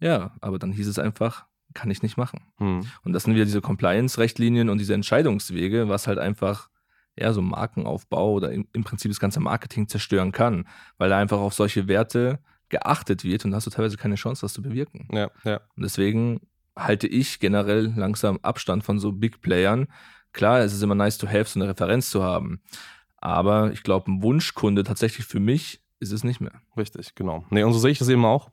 Ja, 0.00 0.34
aber 0.40 0.58
dann 0.58 0.72
hieß 0.72 0.88
es 0.88 0.98
einfach, 0.98 1.46
kann 1.74 1.90
ich 1.90 2.02
nicht 2.02 2.16
machen. 2.16 2.40
Hm. 2.58 2.86
Und 3.04 3.12
das 3.12 3.24
sind 3.24 3.34
wieder 3.34 3.44
diese 3.44 3.60
Compliance-Rechtlinien 3.60 4.68
und 4.68 4.78
diese 4.78 4.94
Entscheidungswege, 4.94 5.88
was 5.88 6.06
halt 6.06 6.18
einfach 6.18 6.68
ja, 7.16 7.32
so 7.32 7.42
Markenaufbau 7.42 8.32
oder 8.32 8.52
im, 8.52 8.66
im, 8.72 8.84
Prinzip 8.84 9.10
das 9.10 9.20
ganze 9.20 9.40
Marketing 9.40 9.88
zerstören 9.88 10.32
kann, 10.32 10.66
weil 10.98 11.10
da 11.10 11.18
einfach 11.18 11.38
auf 11.38 11.54
solche 11.54 11.88
Werte 11.88 12.38
geachtet 12.68 13.22
wird 13.22 13.44
und 13.44 13.50
da 13.50 13.58
hast 13.58 13.66
du 13.66 13.70
teilweise 13.70 13.98
keine 13.98 14.14
Chance, 14.14 14.42
was 14.42 14.54
zu 14.54 14.62
bewirken. 14.62 15.08
Ja, 15.12 15.30
ja. 15.44 15.60
Und 15.76 15.82
deswegen 15.82 16.40
halte 16.74 17.06
ich 17.06 17.38
generell 17.38 17.92
langsam 17.96 18.38
Abstand 18.42 18.82
von 18.82 18.98
so 18.98 19.12
Big 19.12 19.42
Playern. 19.42 19.88
Klar, 20.32 20.60
es 20.60 20.72
ist 20.72 20.82
immer 20.82 20.94
nice 20.94 21.18
to 21.18 21.28
have, 21.28 21.44
so 21.44 21.60
eine 21.60 21.68
Referenz 21.68 22.08
zu 22.08 22.22
haben. 22.22 22.62
Aber 23.18 23.72
ich 23.72 23.82
glaube, 23.82 24.10
ein 24.10 24.22
Wunschkunde 24.22 24.82
tatsächlich 24.82 25.26
für 25.26 25.38
mich 25.38 25.81
ist 26.02 26.12
es 26.12 26.24
nicht 26.24 26.40
mehr. 26.40 26.52
Richtig, 26.76 27.14
genau. 27.14 27.44
Nee, 27.50 27.62
und 27.62 27.72
so 27.72 27.78
sehe 27.78 27.92
ich 27.92 27.98
das 27.98 28.08
eben 28.08 28.24
auch. 28.24 28.50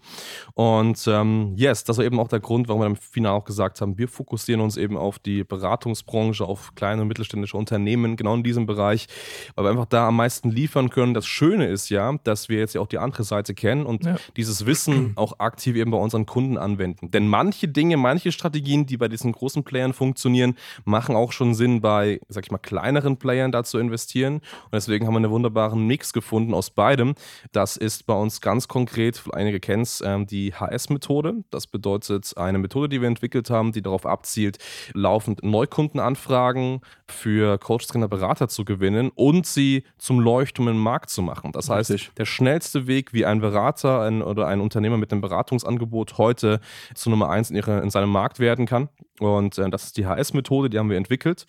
Und 0.53 1.03
ähm, 1.07 1.53
yes, 1.55 1.83
das 1.83 1.97
war 1.97 2.05
eben 2.05 2.19
auch 2.19 2.27
der 2.27 2.39
Grund, 2.39 2.67
warum 2.67 2.81
wir 2.83 2.87
im 2.87 2.95
Finale 2.95 3.35
auch 3.35 3.43
gesagt 3.43 3.81
haben, 3.81 3.97
wir 3.97 4.07
fokussieren 4.07 4.61
uns 4.61 4.77
eben 4.77 4.95
auf 4.95 5.19
die 5.19 5.43
Beratungsbranche, 5.43 6.45
auf 6.45 6.75
kleine 6.75 7.01
und 7.01 7.07
mittelständische 7.07 7.57
Unternehmen, 7.57 8.15
genau 8.15 8.35
in 8.35 8.43
diesem 8.43 8.67
Bereich, 8.67 9.07
weil 9.55 9.65
wir 9.65 9.71
einfach 9.71 9.87
da 9.87 10.07
am 10.07 10.15
meisten 10.17 10.51
liefern 10.51 10.89
können. 10.91 11.13
Das 11.13 11.25
Schöne 11.25 11.67
ist 11.67 11.89
ja, 11.89 12.13
dass 12.23 12.49
wir 12.49 12.59
jetzt 12.59 12.75
ja 12.75 12.81
auch 12.81 12.87
die 12.87 12.99
andere 12.99 13.23
Seite 13.23 13.53
kennen 13.53 13.85
und 13.85 14.05
ja. 14.05 14.17
dieses 14.37 14.65
Wissen 14.65 15.13
auch 15.15 15.39
aktiv 15.39 15.75
eben 15.75 15.91
bei 15.91 15.97
unseren 15.97 16.27
Kunden 16.27 16.57
anwenden. 16.57 17.09
Denn 17.09 17.27
manche 17.27 17.67
Dinge, 17.67 17.97
manche 17.97 18.31
Strategien, 18.31 18.85
die 18.85 18.97
bei 18.97 19.07
diesen 19.07 19.31
großen 19.31 19.63
Playern 19.63 19.93
funktionieren, 19.93 20.55
machen 20.85 21.15
auch 21.15 21.31
schon 21.31 21.55
Sinn, 21.55 21.81
bei, 21.81 22.21
sag 22.29 22.45
ich 22.45 22.51
mal, 22.51 22.59
kleineren 22.59 23.17
Playern 23.17 23.51
da 23.51 23.63
zu 23.63 23.79
investieren. 23.79 24.35
Und 24.35 24.73
deswegen 24.73 25.07
haben 25.07 25.13
wir 25.13 25.17
einen 25.17 25.31
wunderbaren 25.31 25.87
Mix 25.87 26.13
gefunden 26.13 26.53
aus 26.53 26.69
beidem. 26.69 27.15
Das 27.51 27.77
ist 27.77 28.05
bei 28.05 28.13
uns 28.13 28.41
ganz 28.41 28.67
konkret, 28.67 29.21
einige 29.31 29.59
kennen 29.59 29.83
es, 29.83 30.01
ähm, 30.05 30.27
die 30.27 30.53
HS-Methode. 30.53 31.43
Das 31.49 31.67
bedeutet 31.67 32.33
eine 32.37 32.57
Methode, 32.57 32.89
die 32.89 33.01
wir 33.01 33.07
entwickelt 33.07 33.49
haben, 33.49 33.71
die 33.71 33.81
darauf 33.81 34.05
abzielt, 34.05 34.57
laufend 34.93 35.43
Neukundenanfragen 35.43 36.81
für 37.07 37.57
Coach, 37.57 37.87
Trainer, 37.87 38.07
Berater 38.07 38.47
zu 38.47 38.65
gewinnen 38.65 39.11
und 39.15 39.45
sie 39.45 39.83
zum 39.97 40.19
Leuchtturm 40.19 40.67
im 40.67 40.77
Markt 40.77 41.09
zu 41.09 41.21
machen. 41.21 41.51
Das 41.51 41.69
heißt, 41.69 41.91
Richtig. 41.91 42.15
der 42.15 42.25
schnellste 42.25 42.87
Weg, 42.87 43.13
wie 43.13 43.25
ein 43.25 43.41
Berater 43.41 44.01
ein, 44.01 44.21
oder 44.21 44.47
ein 44.47 44.61
Unternehmer 44.61 44.97
mit 44.97 45.11
einem 45.11 45.21
Beratungsangebot 45.21 46.17
heute 46.17 46.59
zu 46.95 47.09
Nummer 47.09 47.29
eins 47.29 47.49
in, 47.49 47.55
ihre, 47.55 47.79
in 47.81 47.89
seinem 47.89 48.09
Markt 48.09 48.39
werden 48.39 48.65
kann. 48.65 48.89
Und 49.19 49.57
äh, 49.57 49.69
das 49.69 49.85
ist 49.85 49.97
die 49.97 50.05
HS-Methode, 50.05 50.69
die 50.69 50.79
haben 50.79 50.89
wir 50.89 50.97
entwickelt. 50.97 51.45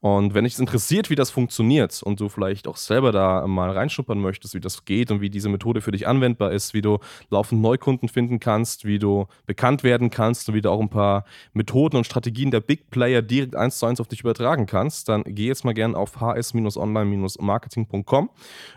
Und 0.00 0.34
wenn 0.34 0.44
dich 0.44 0.58
interessiert, 0.58 1.10
wie 1.10 1.14
das 1.14 1.30
funktioniert 1.30 2.02
und 2.02 2.20
du 2.20 2.28
vielleicht 2.28 2.66
auch 2.68 2.76
selber 2.76 3.12
da 3.12 3.46
mal 3.46 3.70
reinschnuppern 3.70 4.18
möchtest, 4.18 4.54
wie 4.54 4.60
das 4.60 4.84
geht 4.84 5.10
und 5.10 5.20
wie 5.20 5.30
diese 5.32 5.48
Methode 5.48 5.80
für 5.80 5.90
dich 5.90 6.06
anwendbar 6.06 6.52
ist, 6.52 6.74
wie 6.74 6.82
du 6.82 7.00
laufend 7.30 7.60
Neukunden 7.60 8.08
finden 8.08 8.38
kannst, 8.38 8.84
wie 8.84 9.00
du 9.00 9.26
bekannt 9.46 9.82
werden 9.82 10.10
kannst 10.10 10.48
und 10.48 10.54
wie 10.54 10.60
du 10.60 10.70
auch 10.70 10.80
ein 10.80 10.90
paar 10.90 11.24
Methoden 11.52 11.96
und 11.96 12.04
Strategien 12.04 12.52
der 12.52 12.60
Big 12.60 12.90
Player 12.90 13.22
direkt 13.22 13.56
eins 13.56 13.78
zu 13.78 13.86
eins 13.86 14.00
auf 14.00 14.08
dich 14.08 14.20
übertragen 14.20 14.66
kannst, 14.66 15.08
dann 15.08 15.24
geh 15.26 15.46
jetzt 15.46 15.64
mal 15.64 15.74
gerne 15.74 15.96
auf 15.96 16.20
hs-online-marketing.com, 16.20 18.30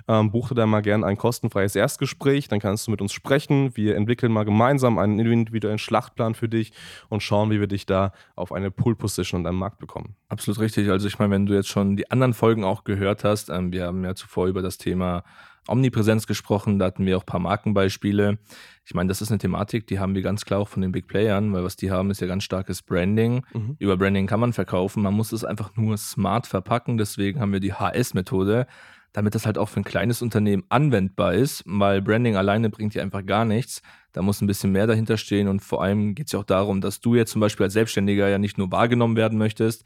ähm, 0.08 0.32
buche 0.32 0.56
da 0.56 0.66
mal 0.66 0.82
gerne 0.82 1.06
ein 1.06 1.18
kostenfreies 1.18 1.76
Erstgespräch, 1.76 2.48
dann 2.48 2.60
kannst 2.60 2.88
du 2.88 2.92
mit 2.92 3.02
uns 3.02 3.14
sprechen. 3.14 3.76
Wir 3.76 3.96
entwickeln 3.96 4.32
mal 4.32 4.46
gemeinsam 4.46 4.98
einen 4.98 5.20
individuellen 5.20 5.78
Schlachtplan 5.78 6.34
für 6.36 6.50
dich 6.50 6.72
und 7.10 7.22
schauen, 7.22 7.52
wie 7.52 7.60
wir 7.60 7.68
dich 7.68 7.86
da 7.86 8.14
auf 8.36 8.52
eine 8.52 8.72
Pool-Position 8.72 9.42
und 9.42 9.48
einen 9.48 9.58
Markt 9.58 9.80
bekommen. 9.80 10.16
Absolut 10.36 10.60
richtig. 10.60 10.90
Also 10.90 11.08
ich 11.08 11.18
meine, 11.18 11.34
wenn 11.34 11.46
du 11.46 11.54
jetzt 11.54 11.70
schon 11.70 11.96
die 11.96 12.12
anderen 12.12 12.34
Folgen 12.34 12.66
auch 12.66 12.84
gehört 12.84 13.24
hast, 13.24 13.50
ähm, 13.50 13.72
wir 13.72 13.86
haben 13.86 14.04
ja 14.04 14.16
zuvor 14.16 14.48
über 14.48 14.62
das 14.62 14.78
Thema 14.78 15.24
Omnipräsenz 15.66 16.28
gesprochen, 16.28 16.78
da 16.78 16.88
hatten 16.88 17.06
wir 17.06 17.16
auch 17.16 17.22
ein 17.22 17.26
paar 17.26 17.40
Markenbeispiele. 17.40 18.38
Ich 18.84 18.94
meine, 18.94 19.08
das 19.08 19.22
ist 19.22 19.32
eine 19.32 19.38
Thematik, 19.38 19.88
die 19.88 19.98
haben 19.98 20.14
wir 20.14 20.22
ganz 20.24 20.44
klar 20.44 20.60
auch 20.60 20.68
von 20.68 20.82
den 20.82 20.92
Big 20.92 21.08
Playern, 21.08 21.54
weil 21.54 21.64
was 21.64 21.78
die 21.78 21.90
haben, 21.90 22.12
ist 22.12 22.20
ja 22.20 22.28
ganz 22.28 22.44
starkes 22.44 22.82
Branding. 22.82 23.46
Mhm. 23.54 23.78
Über 23.80 23.96
Branding 23.96 24.28
kann 24.28 24.42
man 24.42 24.52
verkaufen, 24.52 25.02
man 25.02 25.14
muss 25.14 25.32
es 25.32 25.46
einfach 25.46 25.74
nur 25.78 25.96
smart 25.98 26.48
verpacken, 26.48 26.98
deswegen 26.98 27.40
haben 27.40 27.54
wir 27.54 27.62
die 27.62 27.74
HS-Methode, 27.74 28.68
damit 29.14 29.36
das 29.36 29.46
halt 29.46 29.58
auch 29.58 29.70
für 29.70 29.80
ein 29.80 29.86
kleines 29.86 30.22
Unternehmen 30.22 30.66
anwendbar 30.68 31.34
ist, 31.34 31.64
weil 31.66 32.02
Branding 32.02 32.36
alleine 32.36 32.70
bringt 32.70 32.94
ja 32.94 33.02
einfach 33.02 33.26
gar 33.26 33.46
nichts. 33.46 33.82
Da 34.12 34.22
muss 34.22 34.42
ein 34.42 34.48
bisschen 34.48 34.74
mehr 34.74 34.86
dahinter 34.86 35.16
stehen 35.16 35.48
und 35.48 35.62
vor 35.62 35.82
allem 35.82 36.14
geht 36.14 36.26
es 36.26 36.34
ja 36.34 36.40
auch 36.40 36.46
darum, 36.46 36.82
dass 36.82 37.00
du 37.00 37.16
jetzt 37.16 37.32
zum 37.32 37.40
Beispiel 37.40 37.64
als 37.64 37.74
Selbstständiger 37.74 38.28
ja 38.28 38.38
nicht 38.38 38.58
nur 38.58 38.70
wahrgenommen 38.74 39.16
werden 39.16 39.38
möchtest, 39.38 39.86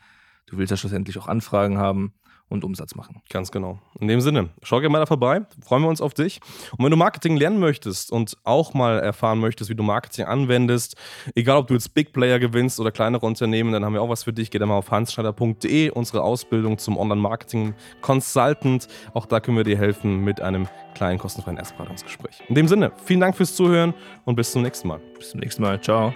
du 0.50 0.58
willst 0.58 0.72
ja 0.72 0.78
schlussendlich 0.78 1.18
auch 1.18 1.28
Anfragen 1.28 1.78
haben 1.78 2.14
und 2.50 2.64
Umsatz 2.64 2.96
machen. 2.96 3.22
Ganz 3.30 3.52
genau. 3.52 3.80
In 4.00 4.08
dem 4.08 4.22
Sinne, 4.22 4.50
schau 4.64 4.80
gerne 4.80 4.92
mal 4.92 5.00
da 5.00 5.06
vorbei. 5.06 5.42
Freuen 5.64 5.84
wir 5.84 5.90
uns 5.90 6.02
auf 6.02 6.14
dich. 6.14 6.42
Und 6.78 6.84
wenn 6.84 6.92
du 6.92 6.98
Marketing 6.98 7.38
lernen 7.38 7.60
möchtest 7.60 8.12
und 8.12 8.38
auch 8.44 8.74
mal 8.74 9.00
erfahren 9.00 9.40
möchtest, 9.40 9.70
wie 9.70 9.76
du 9.76 9.84
Marketing 9.84 10.26
anwendest, 10.26 10.96
egal 11.36 11.58
ob 11.58 11.68
du 11.68 11.76
jetzt 11.76 11.94
Big 11.94 12.12
Player 12.12 12.40
gewinnst 12.40 12.80
oder 12.80 12.92
kleinere 12.92 13.26
Unternehmen, 13.26 13.72
dann 13.72 13.86
haben 13.86 13.94
wir 13.94 14.02
auch 14.02 14.10
was 14.10 14.24
für 14.24 14.34
dich. 14.34 14.50
Geh 14.52 14.58
da 14.58 14.66
mal 14.66 14.78
auf 14.78 14.92
hansschneider.de, 14.92 15.92
unsere 15.92 16.24
Ausbildung 16.24 16.78
zum 16.80 16.98
Online-Marketing-Consultant. 16.98 18.88
Auch 19.14 19.26
da 19.28 19.40
können 19.40 19.58
wir 19.58 19.64
dir 19.64 19.78
helfen 19.78 20.24
mit 20.24 20.42
einem 20.42 20.68
kleinen 20.96 21.20
kostenfreien 21.20 21.58
Erstberatungsgespräch. 21.58 22.42
In 22.48 22.56
dem 22.56 22.68
Sinne, 22.68 22.92
vielen 23.06 23.20
Dank 23.20 23.38
fürs 23.38 23.56
Zuhören 23.56 23.94
und 24.26 24.36
bis 24.36 24.52
zum 24.52 24.64
nächsten 24.64 24.88
Mal. 24.88 25.00
Bis 25.18 25.30
zum 25.30 25.40
nächsten 25.40 25.62
Mal. 25.62 25.80
Ciao. 25.82 26.14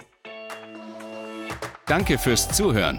Danke 1.86 2.18
fürs 2.18 2.48
Zuhören. 2.48 2.98